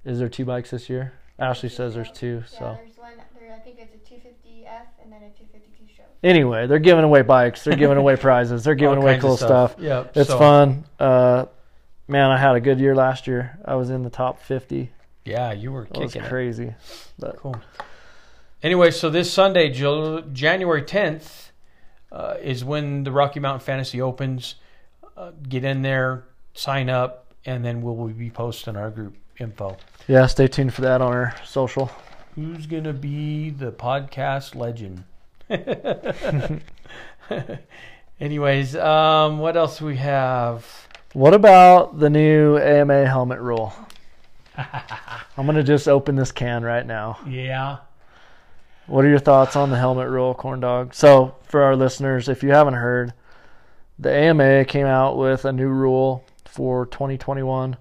[0.05, 1.11] is there two bikes this year?
[1.38, 2.43] Ashley says there's two.
[2.53, 3.11] Yeah, So there's one.
[3.38, 6.03] There, I think it's a 250F and then a 252 show.
[6.24, 7.65] anyway, they're giving away bikes.
[7.65, 8.63] They're giving away prizes.
[8.63, 9.76] They're giving All away cool stuff.
[9.78, 10.15] Yep.
[10.15, 10.86] It's so- fun.
[10.99, 11.45] Uh,
[12.07, 13.57] man, I had a good year last year.
[13.65, 14.89] I was in the top 50.
[15.26, 16.30] Yeah, you were It was kicking it.
[16.30, 16.74] crazy.
[17.19, 17.55] But Cool.
[18.63, 21.49] Anyway, so this Sunday, January 10th,
[22.11, 24.55] uh, is when the Rocky Mountain Fantasy opens.
[25.22, 26.24] Uh, get in there,
[26.55, 29.78] sign up, and then we'll be posting our group info.
[30.07, 31.91] yeah, stay tuned for that on our social.
[32.34, 35.03] Who's going to be the podcast legend?
[38.19, 40.88] Anyways, um, what else we have?
[41.13, 43.76] What about the new AMA helmet rule?
[44.57, 47.19] I'm gonna just open this can right now.
[47.28, 47.78] Yeah.
[48.88, 50.95] What are your thoughts on the helmet rule, Korn Dawg?
[50.95, 53.13] So, for our listeners, if you haven't heard,
[54.02, 57.78] the AMA came out with a new rule for 2021.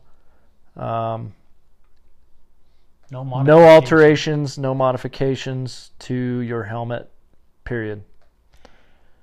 [0.76, 1.32] Um,
[3.10, 7.10] No, no alterations, no modifications to your helmet.
[7.64, 8.02] Period.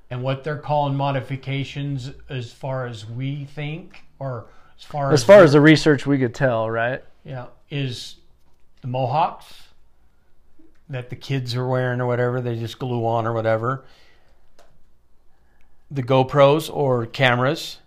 [0.10, 5.44] And what they're calling modifications, as far as we think, or as far As far
[5.44, 7.04] as the research we could tell, right?
[7.24, 8.16] Yeah, is
[8.82, 9.64] the Mohawks
[10.90, 13.86] that the kids are wearing or whatever, they just glue on or whatever.
[15.90, 17.80] The GoPros or cameras,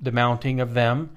[0.00, 1.16] the mounting of them,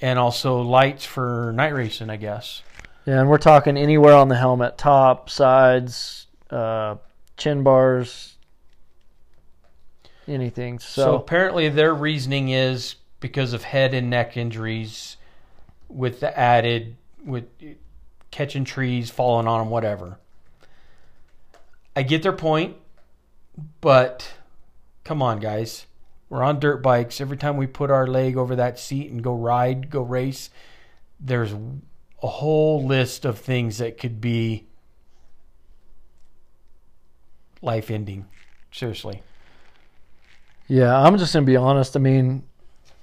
[0.00, 2.62] and also lights for night racing, I guess.
[3.06, 6.96] Yeah, and we're talking anywhere on the helmet, top, sides, uh,
[7.36, 8.36] chin bars,
[10.28, 10.78] anything.
[10.78, 15.16] So, So, apparently their reasoning is because of head and neck injuries
[15.88, 17.44] with the added with
[18.30, 20.18] catching trees, falling on them, whatever.
[21.94, 22.76] I get their point,
[23.80, 24.34] but
[25.06, 25.86] come on, guys.
[26.28, 27.20] We're on dirt bikes.
[27.20, 30.50] Every time we put our leg over that seat and go ride, go race,
[31.20, 34.66] there's a whole list of things that could be
[37.62, 38.26] life ending.
[38.72, 39.22] Seriously.
[40.66, 41.96] yeah, I'm just gonna be honest.
[41.96, 42.42] I mean,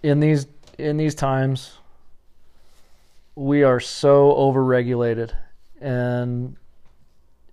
[0.04, 0.46] in these
[0.78, 1.78] in these times,
[3.36, 5.32] we are so overregulated,
[5.80, 6.58] and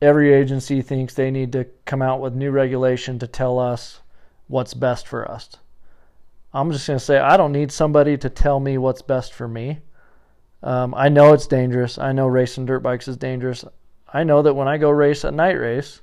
[0.02, 4.00] every agency thinks they need to come out with new regulation to tell us
[4.50, 5.48] what's best for us.
[6.52, 9.46] I'm just going to say I don't need somebody to tell me what's best for
[9.46, 9.78] me.
[10.62, 11.98] Um, I know it's dangerous.
[11.98, 13.64] I know racing dirt bikes is dangerous.
[14.12, 16.00] I know that when I go race a night race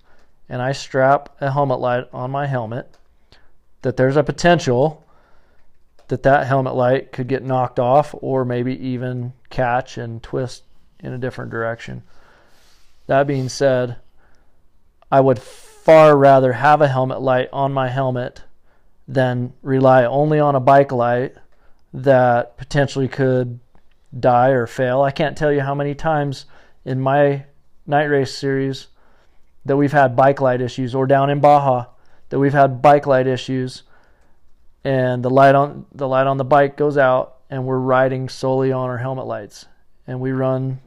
[0.48, 2.98] and I strap a helmet light on my helmet,
[3.82, 5.06] that there's a potential
[6.08, 10.64] that that helmet light could get knocked off or maybe even catch and twist
[11.02, 12.02] in a different direction.
[13.08, 13.98] That being said,
[15.12, 15.40] I would
[15.88, 18.42] far rather have a helmet light on my helmet
[19.08, 21.34] than rely only on a bike light
[21.94, 23.58] that potentially could
[24.20, 25.02] die or fail.
[25.02, 26.44] I can't tell you how many times
[26.84, 27.46] in my
[27.86, 28.88] night race series
[29.64, 31.86] that we've had bike light issues or down in Baja
[32.28, 33.84] that we've had bike light issues
[34.84, 38.74] and the light on the light on the bike goes out and we're riding solely
[38.74, 39.68] on our helmet lights.
[40.06, 40.82] And we run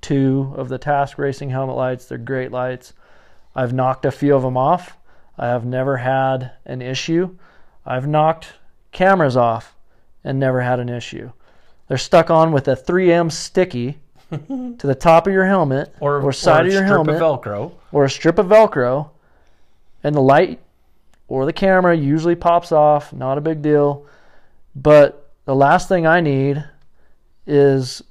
[0.00, 2.06] two of the task racing helmet lights.
[2.06, 2.94] They're great lights
[3.56, 4.96] i've knocked a few of them off
[5.36, 7.36] i have never had an issue
[7.84, 8.52] i've knocked
[8.92, 9.74] cameras off
[10.22, 11.30] and never had an issue
[11.88, 13.98] they're stuck on with a 3m sticky
[14.30, 17.42] to the top of your helmet or, or side or of your strip helmet of
[17.42, 17.72] Velcro.
[17.92, 19.10] or a strip of Velcro,
[20.02, 20.60] and the light
[21.28, 23.12] or the camera usually pops off.
[23.12, 24.06] Not a big deal.
[24.74, 26.64] But the last thing I need
[27.46, 28.02] is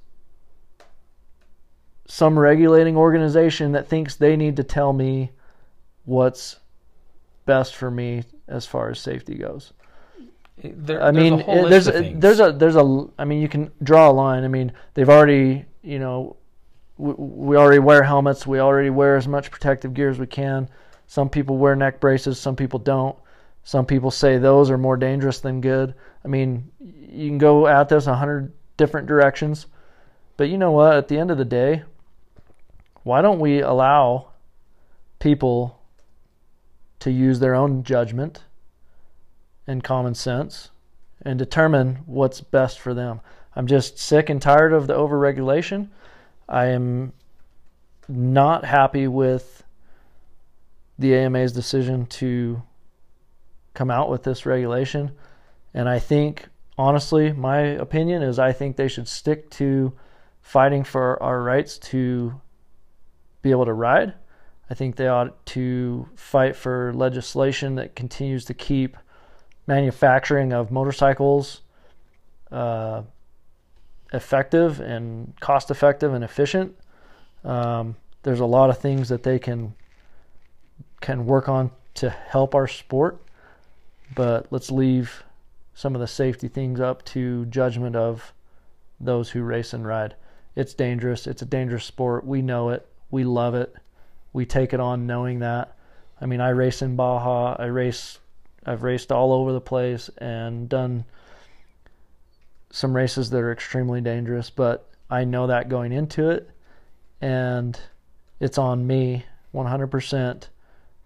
[2.07, 5.31] some regulating organization that thinks they need to tell me
[6.05, 6.57] what's
[7.45, 9.73] best for me as far as safety goes.
[10.63, 12.21] There, I there's mean, there's a, things.
[12.21, 14.43] there's a there's a I mean, you can draw a line.
[14.43, 16.37] I mean, they've already you know
[16.97, 18.47] we, we already wear helmets.
[18.47, 20.69] We already wear as much protective gear as we can.
[21.07, 22.39] Some people wear neck braces.
[22.39, 23.17] Some people don't.
[23.63, 25.93] Some people say those are more dangerous than good.
[26.23, 29.67] I mean, you can go at this a hundred different directions,
[30.37, 30.95] but you know what?
[30.95, 31.83] At the end of the day,
[33.03, 34.29] why don't we allow
[35.19, 35.74] people
[36.99, 38.43] to use their own judgment
[39.67, 40.71] and common sense
[41.21, 43.21] and determine what's best for them.
[43.55, 45.89] I'm just sick and tired of the overregulation.
[46.47, 47.13] I am
[48.07, 49.63] not happy with
[50.99, 52.61] the AMA's decision to
[53.73, 55.11] come out with this regulation.
[55.73, 59.93] And I think, honestly, my opinion is I think they should stick to
[60.41, 62.39] fighting for our rights to
[63.41, 64.13] be able to ride.
[64.69, 68.97] I think they ought to fight for legislation that continues to keep
[69.67, 71.61] manufacturing of motorcycles
[72.51, 73.03] uh,
[74.13, 76.75] effective and cost effective and efficient.
[77.43, 79.75] Um, there's a lot of things that they can
[81.01, 83.21] can work on to help our sport,
[84.15, 85.23] but let's leave
[85.75, 88.33] some of the safety things up to judgment of
[88.99, 90.15] those who race and ride.
[90.55, 91.27] It's dangerous.
[91.27, 92.25] It's a dangerous sport.
[92.25, 92.87] We know it.
[93.11, 93.75] We love it.
[94.35, 95.77] We take it on knowing that.
[96.19, 97.55] I mean, I race in Baja.
[97.57, 98.19] I race.
[98.65, 101.05] I've raced all over the place and done
[102.69, 106.49] some races that are extremely dangerous, but I know that going into it,
[107.21, 107.79] and
[108.41, 109.23] it's on me
[109.53, 110.49] 100%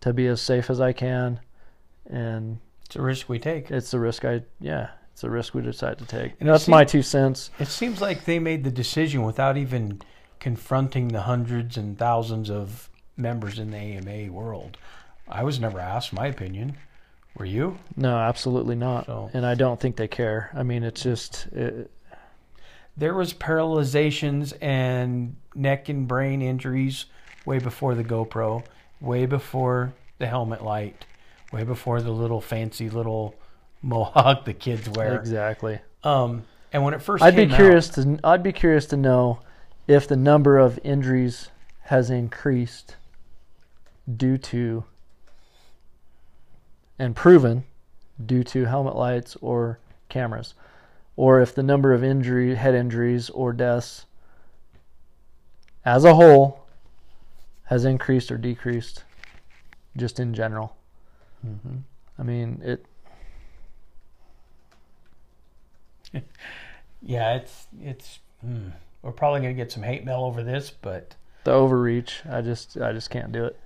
[0.01, 1.39] to be as safe as I can,
[2.09, 3.69] and It's a risk we take.
[3.69, 6.31] it's the risk I yeah, it's a risk we decide to take.
[6.39, 7.51] And that's see- my two cents.
[7.59, 10.01] It seems like they made the decision without even
[10.39, 12.88] confronting the hundreds and thousands of
[13.19, 14.77] members in the AMA world.
[15.27, 16.77] I was never asked my opinion.
[17.37, 17.77] Were you?
[17.95, 19.05] No, absolutely not.
[19.05, 20.49] So- And I don't think they care.
[20.55, 21.91] I mean, it's just it,
[22.97, 27.05] There was paralyzations and neck and brain injuries
[27.45, 28.63] way before the GoPro,
[28.99, 31.05] way before the helmet light,
[31.53, 33.35] way before the little fancy little
[33.81, 35.15] mohawk the kids wear.
[35.15, 35.79] exactly.
[36.03, 36.43] Um,
[36.73, 39.39] and when it 1st I'd be curious out, to I'd be curious to know
[39.87, 41.49] if the number of injuries
[41.83, 42.95] has increased
[44.17, 44.83] due to
[46.97, 47.63] and proven
[48.25, 49.79] due to helmet lights or
[50.09, 50.53] cameras
[51.15, 54.05] or if the number of injury head injuries or deaths
[55.85, 56.65] as a whole
[57.65, 59.03] has increased or decreased
[59.95, 60.75] just in general.
[61.45, 61.83] Mhm.
[62.17, 62.85] I mean, it
[67.01, 68.19] yeah, it's it's.
[68.41, 68.69] Hmm,
[69.01, 72.91] we're probably gonna get some hate mail over this, but the overreach, I just I
[72.93, 73.59] just can't do it.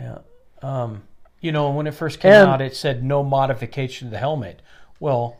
[0.00, 0.18] Yeah.
[0.62, 1.02] Um,
[1.40, 4.60] you know, when it first came And- out, it said no modification to the helmet.
[5.00, 5.36] Well,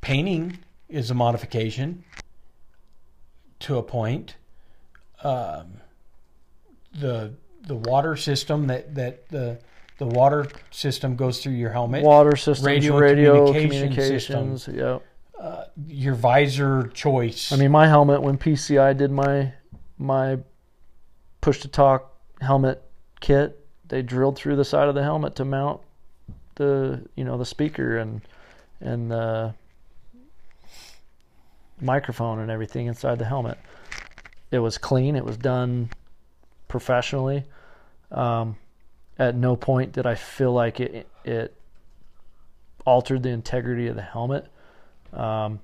[0.00, 2.04] painting is a modification
[3.60, 4.36] to a point.
[5.22, 5.80] Um,
[6.92, 7.34] the
[7.66, 9.58] the water system that that the
[9.98, 12.02] the water system goes through your helmet.
[12.04, 14.68] Water system, radio radio, communication communications.
[14.72, 14.98] Yeah.
[15.40, 17.52] uh, your visor choice.
[17.52, 19.52] I mean, my helmet when PCI did my
[19.98, 20.38] my
[21.40, 22.82] push to talk helmet
[23.24, 23.58] kit,
[23.88, 25.80] they drilled through the side of the helmet to mount
[26.56, 28.20] the you know the speaker and
[28.80, 29.54] and the
[31.80, 33.58] microphone and everything inside the helmet.
[34.50, 35.16] It was clean.
[35.16, 35.88] It was done
[36.68, 37.44] professionally.
[38.12, 38.56] Um,
[39.18, 41.56] at no point did I feel like it it
[42.84, 44.46] altered the integrity of the helmet.
[45.14, 45.60] Um,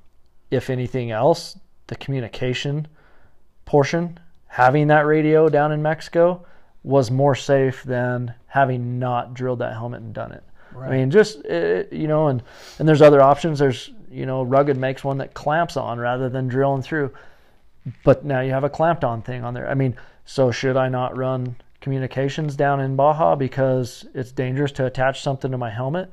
[0.51, 1.59] if anything else,
[1.89, 2.89] the communication
[3.67, 6.47] portion, having that radio down in Mexico,
[6.83, 10.43] was more safe than having not drilled that helmet and done it.
[10.73, 10.89] Right.
[10.89, 12.43] I mean, just uh, you know, and
[12.79, 13.59] and there's other options.
[13.59, 17.13] There's you know, Rugged makes one that clamps on rather than drilling through.
[18.05, 19.69] But now you have a clamped on thing on there.
[19.69, 24.87] I mean, so should I not run communications down in Baja because it's dangerous to
[24.87, 26.13] attach something to my helmet?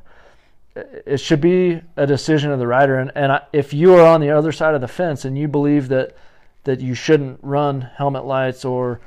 [0.75, 2.99] It should be a decision of the rider.
[2.99, 5.47] And, and I, if you are on the other side of the fence and you
[5.47, 6.15] believe that
[6.63, 8.99] that you shouldn't run helmet lights or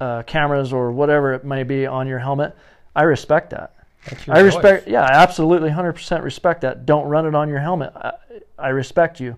[0.00, 2.56] uh, cameras or whatever it may be on your helmet,
[2.94, 3.74] I respect that.
[4.06, 4.44] I choice.
[4.44, 6.86] respect, yeah, I absolutely 100% respect that.
[6.86, 7.92] Don't run it on your helmet.
[7.94, 8.12] I,
[8.58, 9.36] I respect you.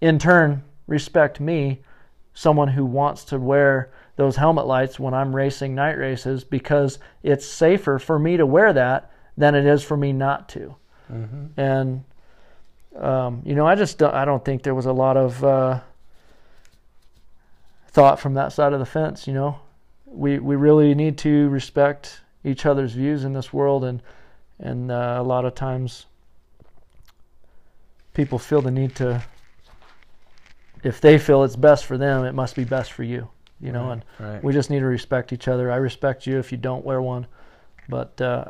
[0.00, 1.80] In turn, respect me,
[2.34, 7.46] someone who wants to wear those helmet lights when I'm racing night races because it's
[7.46, 10.74] safer for me to wear that than it is for me not to.
[11.10, 11.60] Mm-hmm.
[11.60, 12.04] And
[12.96, 15.80] um, you know, I just don't, I don't think there was a lot of uh,
[17.98, 19.26] thought from that side of the fence.
[19.26, 19.58] You know,
[20.06, 24.00] we we really need to respect each other's views in this world, and
[24.60, 26.06] and uh, a lot of times
[28.14, 29.24] people feel the need to.
[30.84, 33.28] If they feel it's best for them, it must be best for you.
[33.60, 34.44] You know, and right.
[34.44, 35.72] we just need to respect each other.
[35.72, 37.26] I respect you if you don't wear one,
[37.88, 38.44] but uh,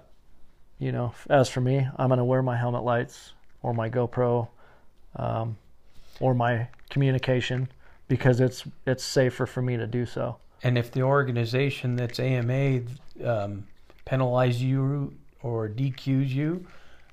[0.79, 3.33] you know, as for me, I'm gonna wear my helmet lights
[3.63, 4.49] or my GoPro,
[5.17, 5.57] um,
[6.21, 7.71] or my communication
[8.09, 10.37] because it's it's safer for me to do so.
[10.63, 12.81] And if the organization that's AMA
[13.25, 13.67] um,
[14.05, 16.67] penalize you or DQs you,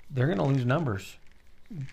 [0.09, 1.17] they're going to lose numbers.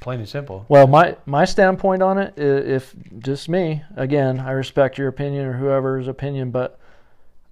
[0.01, 0.65] Plain and simple.
[0.69, 5.55] Well, my my standpoint on it, if just me, again, I respect your opinion or
[5.55, 6.79] whoever's opinion, but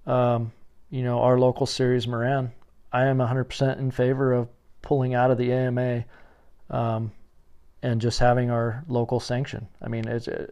[0.05, 0.51] um,
[0.89, 2.51] you know, our local series, Moran,
[2.91, 4.49] I am 100% in favor of
[4.81, 6.03] pulling out of the AMA
[6.69, 7.11] um,
[7.81, 9.67] and just having our local sanction.
[9.81, 10.47] I mean, it's uh,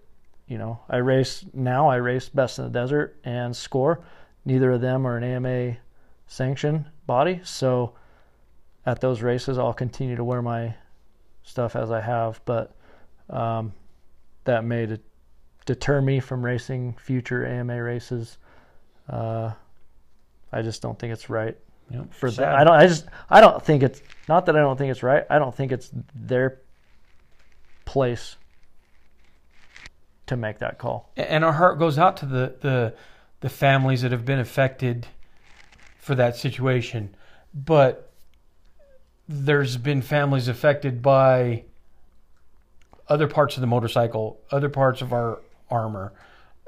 [0.50, 1.88] you know, I race now.
[1.90, 4.02] I race Best in the Desert and Score.
[4.44, 5.78] Neither of them are an AMA
[6.28, 7.94] sanction body, so
[8.86, 10.74] at those races, I'll continue to wear my
[11.44, 12.76] stuff as I have, but
[13.30, 13.74] um,
[14.46, 15.00] that may de-
[15.66, 18.38] deter me from racing future AMA races.
[19.08, 19.52] Uh,
[20.52, 21.56] I just don't think it's right
[21.92, 22.14] Yep.
[22.14, 22.44] for Sad.
[22.46, 22.56] that.
[22.56, 22.74] I don't.
[22.74, 23.06] I just.
[23.30, 25.26] I don't think it's not that I don't think it's right.
[25.30, 26.60] I don't think it's their
[27.86, 28.36] place
[30.30, 31.12] to make that call.
[31.18, 32.94] and our heart goes out to the the
[33.42, 35.08] the families that have been affected
[36.00, 37.16] for that situation
[37.54, 38.12] but
[39.28, 41.64] there's been families affected by
[43.08, 46.14] other parts of the motorcycle other parts of our armor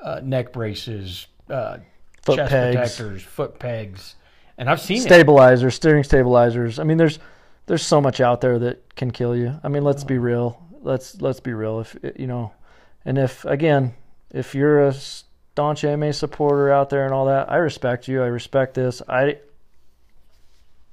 [0.04, 1.78] uh, neck braces uh,
[2.24, 2.76] Foot chest pegs.
[2.76, 4.16] protectors foot pegs
[4.58, 6.78] and i've seen it stabilizers, steering stabilizers.
[6.78, 7.18] I mean, there's
[7.66, 9.60] there's so much out there that can kill you.
[9.64, 10.62] I mean, let's be real.
[10.82, 11.80] Let's let's be real.
[11.80, 12.52] If you know,
[13.06, 13.94] and if again,
[14.32, 18.22] if you're a staunch AMA supporter out there and all that, I respect you.
[18.22, 19.02] I respect this.
[19.08, 19.38] I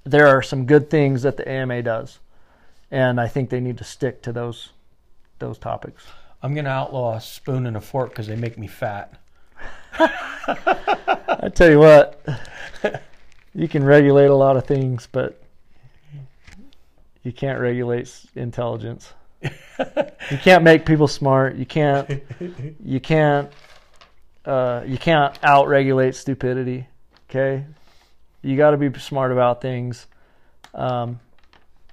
[0.05, 2.19] there are some good things that the AMA does,
[2.91, 4.71] and I think they need to stick to those
[5.39, 6.05] those topics.
[6.43, 9.21] i'm going to outlaw a spoon and a fork because they make me fat
[9.99, 12.25] I tell you what,
[13.55, 15.41] you can regulate a lot of things, but
[17.23, 19.13] you can't regulate intelligence.
[19.43, 21.57] You can't make people smart.
[21.57, 22.23] You can't.
[22.85, 23.53] You can't.
[24.45, 26.87] Uh, you can't out-regulate stupidity.
[27.29, 27.65] Okay,
[28.43, 30.07] you got to be smart about things.
[30.75, 31.21] Um,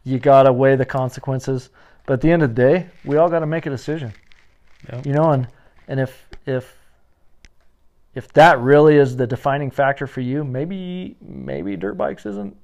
[0.04, 1.70] you got to weigh the consequences.
[2.06, 4.14] But at the end of the day, we all got to make a decision.
[4.92, 5.06] Yep.
[5.06, 5.48] You know, and
[5.88, 6.78] and if if
[8.14, 12.56] if that really is the defining factor for you, maybe maybe dirt bikes isn't.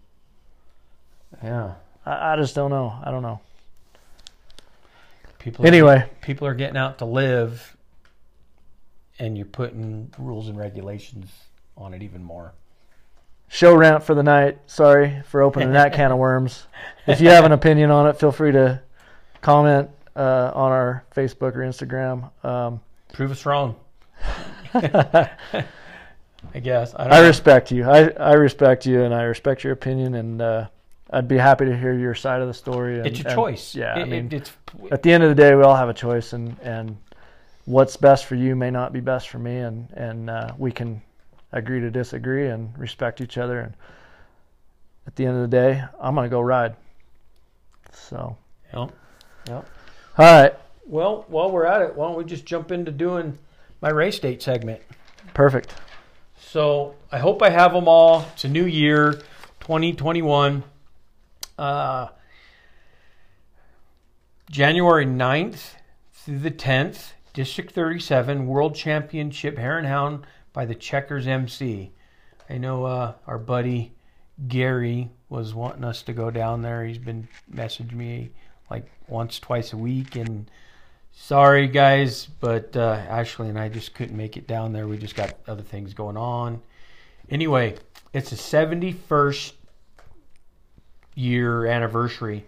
[1.44, 1.74] yeah
[2.06, 2.98] I, I just don't know.
[3.04, 3.42] I don't know.
[5.42, 7.76] People are Anyway, people are getting out to live
[9.20, 11.30] and you're putting rules and regulations
[11.78, 12.54] on it even more
[13.52, 14.58] show rant for the night.
[14.66, 16.68] Sorry for opening that can of worms.
[17.06, 18.82] If you have an opinion on it, feel free to
[19.42, 22.32] comment uh, on our Facebook or Instagram.
[22.46, 22.80] Um,
[23.14, 23.76] prove us wrong
[24.74, 27.84] i guess i don't I respect you.
[27.84, 30.68] I, I respect you, and I respect your opinion, and uh,
[31.12, 32.98] I'd be happy to hear your side of the story.
[32.98, 34.52] And, it's your and- choice yeah, It- I mean, it- it's
[34.92, 36.98] at the end of the day, we all have a choice, and and
[37.66, 41.02] what's best for you may not be best for me, and and uh, we can
[41.52, 43.60] agree to disagree and respect each other.
[43.60, 43.74] And
[45.06, 46.76] at the end of the day, I'm gonna go ride.
[47.92, 48.38] So,
[48.74, 48.92] Yep.
[49.50, 49.64] all
[50.18, 50.54] right,
[50.86, 53.38] well while we're at it why don't we just jump into doing
[53.82, 54.80] my race date segment
[55.34, 55.74] perfect.
[56.40, 58.26] So I hope I have them all.
[58.34, 59.14] It's a new year,
[59.62, 60.64] 2021.
[61.62, 62.10] Uh,
[64.50, 65.76] January 9th
[66.12, 71.92] through the 10th, District 37 World Championship Hare and Hound by the Checkers MC.
[72.50, 73.94] I know uh, our buddy
[74.48, 76.84] Gary was wanting us to go down there.
[76.84, 78.32] He's been messaging me
[78.72, 80.50] like once, twice a week, and
[81.12, 84.88] sorry guys, but uh, Ashley and I just couldn't make it down there.
[84.88, 86.60] We just got other things going on.
[87.30, 87.76] Anyway,
[88.14, 89.54] it's the 71st
[91.22, 92.46] year anniversary.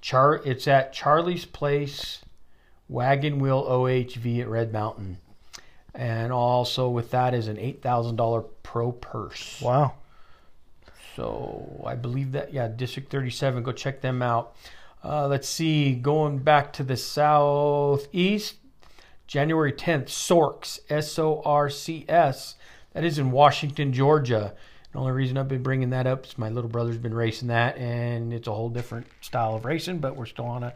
[0.00, 2.20] Char, it's at Charlie's Place,
[2.88, 5.18] Wagon Wheel OHV at Red Mountain,
[5.94, 9.60] and also with that is an eight thousand dollar pro purse.
[9.60, 9.94] Wow.
[11.16, 13.62] So I believe that, yeah, District 37.
[13.62, 14.54] Go check them out.
[15.02, 18.56] Uh, let's see, going back to the southeast,
[19.26, 22.56] January 10th, SORCS, S O R C S.
[22.92, 24.54] That is in Washington, Georgia.
[24.96, 27.76] The only reason I've been bringing that up is my little brother's been racing that,
[27.76, 30.72] and it's a whole different style of racing, but we're still on a.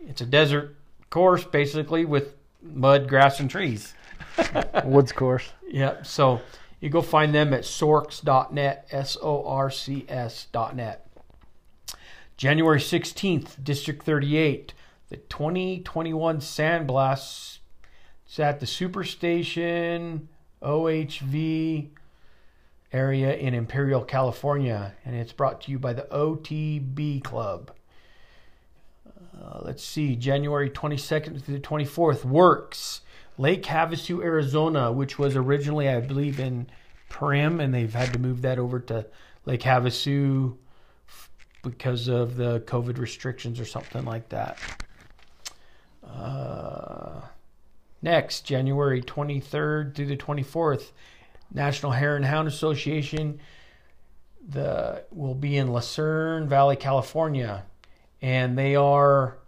[0.00, 0.76] It's a desert
[1.10, 3.92] course, basically, with mud, grass, and trees.
[4.86, 5.52] Woods course.
[5.68, 6.06] Yep.
[6.06, 6.40] So
[6.80, 11.06] you go find them at sorcs.net, S O R C S.net.
[12.38, 14.72] January 16th, District 38,
[15.10, 17.58] the 2021 Sandblast.
[18.24, 20.30] It's at the Superstition
[20.62, 21.90] OHV
[22.94, 27.72] area in Imperial, California, and it's brought to you by the OTB Club.
[29.06, 33.00] Uh, let's see, January 22nd through the 24th, WORCS.
[33.36, 36.68] Lake Havasu, Arizona, which was originally, I believe, in
[37.10, 39.06] Primm, and they've had to move that over to
[39.44, 40.56] Lake Havasu
[41.62, 44.58] because of the COVID restrictions or something like that.
[46.06, 47.22] Uh,
[48.02, 50.92] next, January 23rd through the 24th,
[51.54, 53.40] National Hare and Hound Association
[54.48, 57.64] the will be in Lucerne Valley, California,
[58.20, 59.38] and they are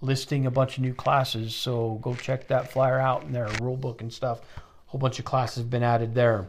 [0.00, 1.54] listing a bunch of new classes.
[1.54, 4.40] So go check that flyer out in their rule book and stuff.
[4.56, 4.60] A
[4.90, 6.46] whole bunch of classes have been added there.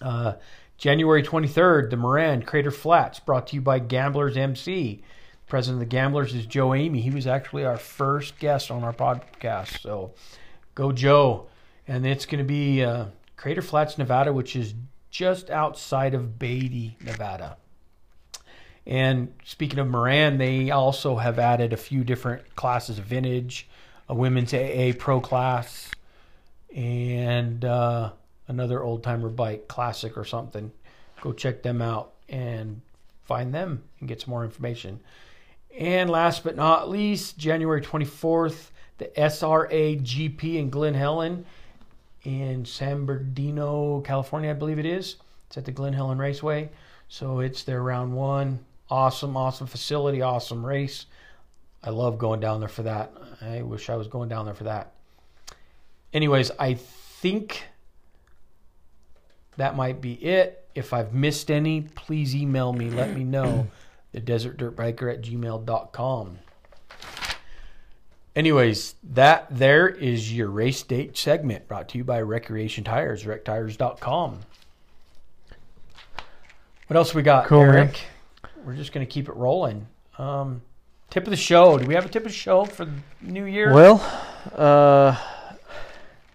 [0.00, 0.34] Uh,
[0.78, 5.02] January 23rd, the Moran Crater Flats, brought to you by Gamblers MC.
[5.48, 7.00] President of the Gamblers is Joe Amy.
[7.00, 9.80] He was actually our first guest on our podcast.
[9.80, 10.12] So
[10.74, 11.46] go, Joe.
[11.88, 13.06] And it's going to be uh,
[13.36, 14.74] Crater Flats, Nevada, which is
[15.10, 17.56] just outside of Beatty, Nevada.
[18.86, 23.68] And speaking of Moran, they also have added a few different classes of vintage,
[24.08, 25.90] a women's AA pro class,
[26.74, 28.12] and uh,
[28.46, 30.70] another old timer bike classic or something.
[31.20, 32.80] Go check them out and
[33.24, 35.00] find them and get some more information.
[35.76, 41.44] And last but not least, January 24th, the SRA GP in Glen Helen
[42.26, 45.16] in San Bernardino, California, I believe it is.
[45.46, 46.70] It's at the Glen Helen Raceway.
[47.08, 48.58] So it's their round one.
[48.90, 51.06] Awesome, awesome facility, awesome race.
[51.84, 53.12] I love going down there for that.
[53.40, 54.92] I wish I was going down there for that.
[56.12, 57.62] Anyways, I think
[59.56, 60.68] that might be it.
[60.74, 62.90] If I've missed any, please email me.
[62.90, 63.68] Let me know.
[64.12, 66.38] The desertdirtbiker at gmail.com.
[68.36, 74.40] Anyways, that there is your race date segment brought to you by Recreation Tires, rectires.com.
[76.86, 77.74] What else we got, Cool, man.
[77.74, 78.00] Eric?
[78.62, 79.86] We're just going to keep it rolling.
[80.18, 80.60] Um,
[81.08, 81.78] tip of the show.
[81.78, 82.92] Do we have a tip of the show for the
[83.22, 83.72] new year?
[83.72, 84.02] Well,
[84.54, 85.16] uh,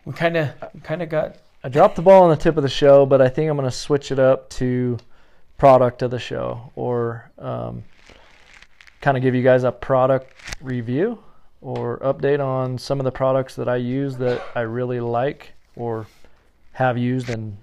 [0.03, 0.49] we kind of
[0.81, 3.29] kind of got I dropped the ball on the tip of the show, but I
[3.29, 4.97] think I'm going to switch it up to
[5.59, 7.83] product of the show or um,
[9.01, 11.19] kind of give you guys a product review
[11.61, 16.07] or update on some of the products that I use that I really like or
[16.73, 17.57] have used and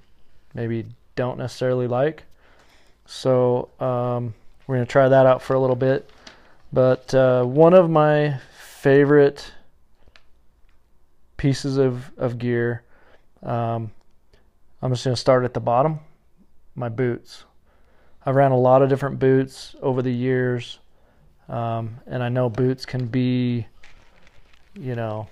[0.55, 2.23] maybe don't necessarily like.
[3.07, 4.35] So um,
[4.67, 6.09] we're going to try that out for a little bit.
[6.73, 9.53] But uh, one of my favorite
[11.37, 12.83] pieces of, of gear
[13.43, 13.93] um,
[14.83, 16.01] I'm just going to start at the bottom.
[16.75, 17.45] My boots.
[18.25, 20.79] I've ran a lot of different boots over the years,
[21.49, 23.67] um, and I know boots can be,
[24.79, 25.29] you know,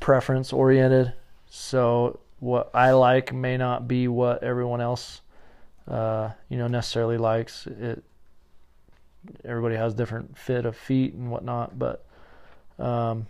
[0.00, 1.12] preference oriented.
[1.48, 5.20] So what I like may not be what everyone else,
[5.88, 7.66] uh, you know, necessarily likes.
[7.66, 8.02] It.
[9.44, 12.04] Everybody has different fit of feet and whatnot, but
[12.78, 13.26] um,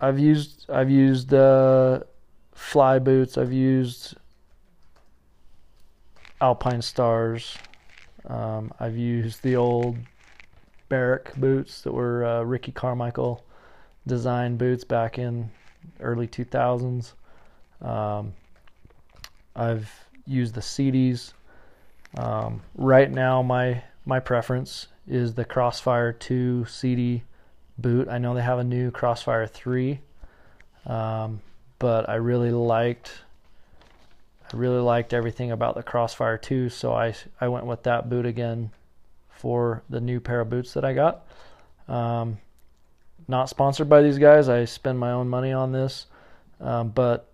[0.00, 2.00] I've used I've used uh,
[2.52, 3.38] fly boots.
[3.38, 4.16] I've used
[6.40, 7.56] Alpinestars.
[8.26, 9.96] Um, I've used the old
[10.90, 13.42] Barrick boots that were uh, Ricky Carmichael
[14.06, 15.50] design boots back in
[16.00, 17.12] early 2000s.
[17.80, 18.34] Um,
[19.56, 19.90] I've
[20.26, 21.32] used the Sidis.
[22.18, 27.22] Um, right now, my my preference is the Crossfire 2 Sidi
[27.78, 28.08] boot.
[28.08, 30.00] I know they have a new Crossfire 3,
[30.86, 31.40] um,
[31.78, 33.22] but I really liked
[34.52, 38.26] I really liked everything about the Crossfire 2, so I I went with that boot
[38.26, 38.72] again
[39.40, 41.26] for the new pair of boots that I got.
[41.88, 42.36] Um,
[43.26, 44.50] not sponsored by these guys.
[44.50, 46.06] I spend my own money on this,
[46.60, 47.26] um, but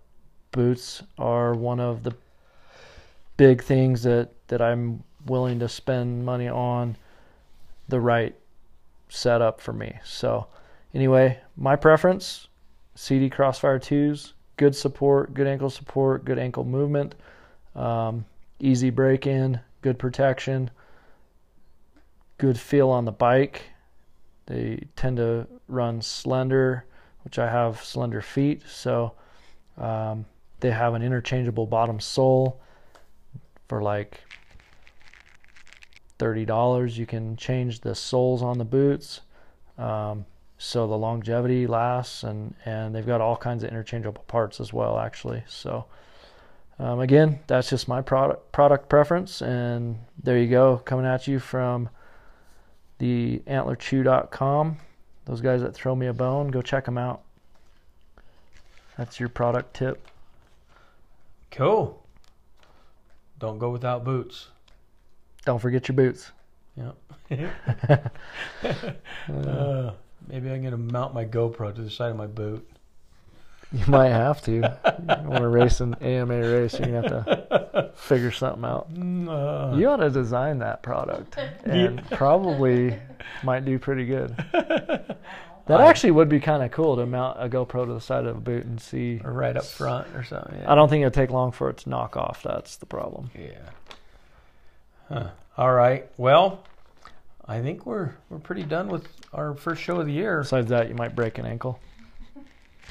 [0.53, 2.15] boots are one of the
[3.35, 6.95] big things that that I'm willing to spend money on
[7.89, 8.33] the right
[9.09, 9.99] setup for me.
[10.05, 10.47] So,
[10.93, 12.47] anyway, my preference
[12.95, 17.15] Sidi Crossfire 2s, good support, good ankle support, good ankle movement,
[17.75, 18.23] um,
[18.59, 20.71] easy break in, good protection,
[22.37, 23.63] good feel on the bike.
[24.45, 26.85] They tend to run slender,
[27.23, 29.13] which I have slender feet, so
[29.77, 30.25] um,
[30.59, 32.61] they have an interchangeable bottom sole
[33.67, 34.21] for like
[36.19, 36.97] $30.
[36.97, 39.21] You can change the soles on the boots
[39.77, 40.25] um,
[40.57, 44.97] so the longevity lasts, and, and they've got all kinds of interchangeable parts as well,
[44.97, 45.43] actually.
[45.47, 45.85] So,
[46.79, 51.39] um, again, that's just my product, product preference, and there you go, coming at you
[51.39, 51.89] from
[52.99, 54.77] the antlerchew.com.
[55.25, 57.21] Those guys that throw me a bone, go check them out.
[58.97, 60.07] That's your product tip.
[61.51, 62.03] cool.
[63.39, 64.47] Don't go without boots.
[65.45, 66.31] Don't forget your boots.
[66.75, 66.95] Yep.
[69.45, 69.91] uh,
[70.27, 72.67] maybe I'm gonna mount my GoPro to the side of my boot.
[73.73, 74.51] You might have to.
[74.51, 74.61] You
[75.07, 78.87] want to race an AMA race, you're gonna have to figure something out.
[78.97, 82.97] Uh, You ought to design that product, and probably
[83.43, 84.35] might do pretty good.
[85.67, 88.37] That actually would be kind of cool to mount a GoPro to the side of
[88.37, 89.19] a boot and see.
[89.21, 90.59] or right up front or something.
[90.61, 90.71] Yeah.
[90.71, 92.41] I don't think it'd take long for it to knock off.
[92.41, 93.29] That's the problem.
[93.37, 93.49] Yeah.
[95.09, 95.27] Huh.
[95.57, 96.09] All right.
[96.15, 96.63] Well,
[97.45, 100.39] I think we're we're pretty done with our first show of the year.
[100.39, 101.81] Besides that, you might break an ankle.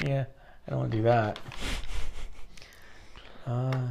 [0.04, 0.26] Yeah,
[0.66, 1.38] I don't want to do that.
[3.46, 3.86] Uh,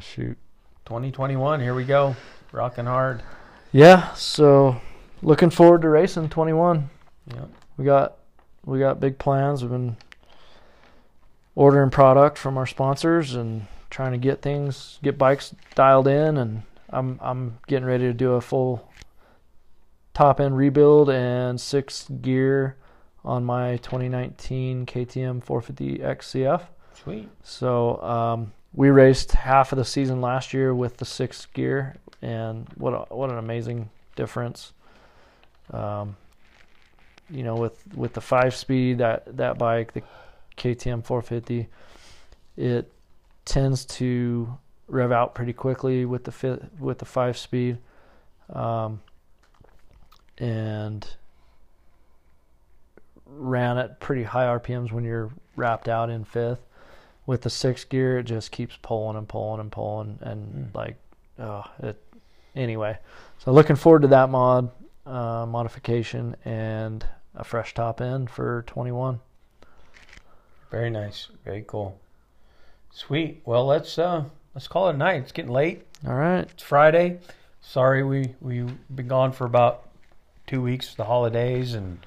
[0.00, 0.38] shoot.
[0.86, 1.60] 2021.
[1.60, 2.16] Here we go.
[2.52, 3.22] Rocking hard.
[3.70, 4.14] Yeah.
[4.14, 4.80] So,
[5.20, 6.88] looking forward to racing 21.
[7.34, 7.48] Yep.
[7.76, 8.16] We got
[8.64, 9.62] we got big plans.
[9.62, 9.98] We've been
[11.54, 16.62] ordering product from our sponsors and trying to get things, get bikes dialed in, and
[16.90, 18.90] I'm I'm getting ready to do a full
[20.14, 22.76] top end rebuild and six gear
[23.24, 26.62] on my 2019 KTM 450 XCF.
[26.94, 27.28] Sweet.
[27.42, 32.68] So um, we raced half of the season last year with the six gear, and
[32.76, 34.72] what a, what an amazing difference.
[35.72, 36.16] Um,
[37.30, 40.02] you know, with with the five speed that that bike, the
[40.56, 41.68] KTM 450,
[42.56, 42.90] it
[43.44, 44.58] tends to
[44.88, 47.78] rev out pretty quickly with the fi- with the five speed,
[48.52, 49.00] um,
[50.38, 51.06] and
[53.38, 56.60] ran at pretty high RPMs when you're wrapped out in fifth
[57.26, 60.74] with the six gear, it just keeps pulling and pulling and pulling, and Mm.
[60.74, 60.96] like,
[61.38, 62.02] oh, it.
[62.56, 62.98] Anyway,
[63.38, 64.70] so looking forward to that mod
[65.06, 67.04] uh, modification and
[67.34, 69.20] a fresh top end for 21.
[70.70, 71.28] Very nice.
[71.44, 71.98] Very cool.
[72.90, 73.40] Sweet.
[73.44, 74.24] Well, let's uh
[74.54, 75.22] let's call it a night.
[75.22, 75.86] It's getting late.
[76.06, 77.20] All right, It's Friday.
[77.60, 79.88] Sorry we we've been gone for about
[80.46, 81.98] two weeks, the holidays and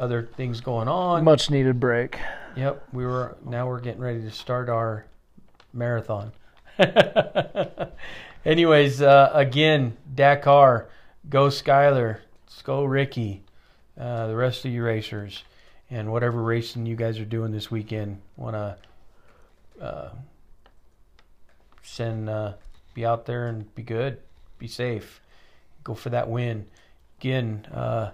[0.00, 1.22] other things going on.
[1.22, 2.18] much needed break.
[2.56, 5.04] Yep, we were now we're getting ready to start our
[5.72, 6.32] marathon.
[8.44, 10.88] Anyways, uh, again, Dakar,
[11.28, 12.20] go Skyler,
[12.64, 13.44] go Ricky,
[13.98, 15.44] uh, the rest of you racers,
[15.90, 18.22] and whatever racing you guys are doing this weekend.
[18.36, 20.10] Want to uh,
[21.82, 22.54] send uh,
[22.94, 24.18] be out there and be good,
[24.58, 25.20] be safe,
[25.84, 26.66] go for that win.
[27.20, 28.12] Again, uh,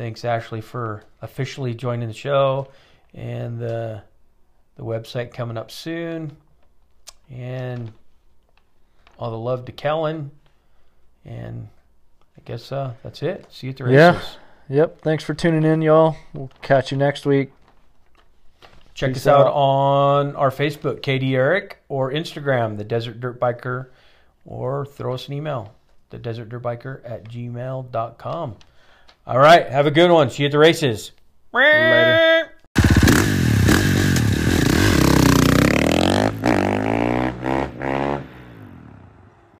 [0.00, 2.68] thanks Ashley for officially joining the show
[3.12, 4.02] and the
[4.76, 6.38] the website coming up soon.
[7.30, 7.92] And
[9.18, 10.30] all the love to Kellon.
[11.26, 11.68] And
[12.38, 13.44] I guess uh, that's it.
[13.50, 13.96] See you at the races.
[14.70, 14.74] Yeah.
[14.74, 15.02] Yep.
[15.02, 16.16] Thanks for tuning in, y'all.
[16.32, 17.52] We'll catch you next week.
[18.94, 19.52] Check Peace us out out.
[19.52, 23.88] on our Facebook, KD Eric, or Instagram, The Desert Dirt Biker,
[24.46, 25.74] or throw us an email,
[26.08, 28.56] The Desert Dirt Biker at gmail.com.
[29.26, 29.68] All right.
[29.68, 30.30] Have a good one.
[30.30, 31.12] See you at the races.
[31.52, 32.49] Later.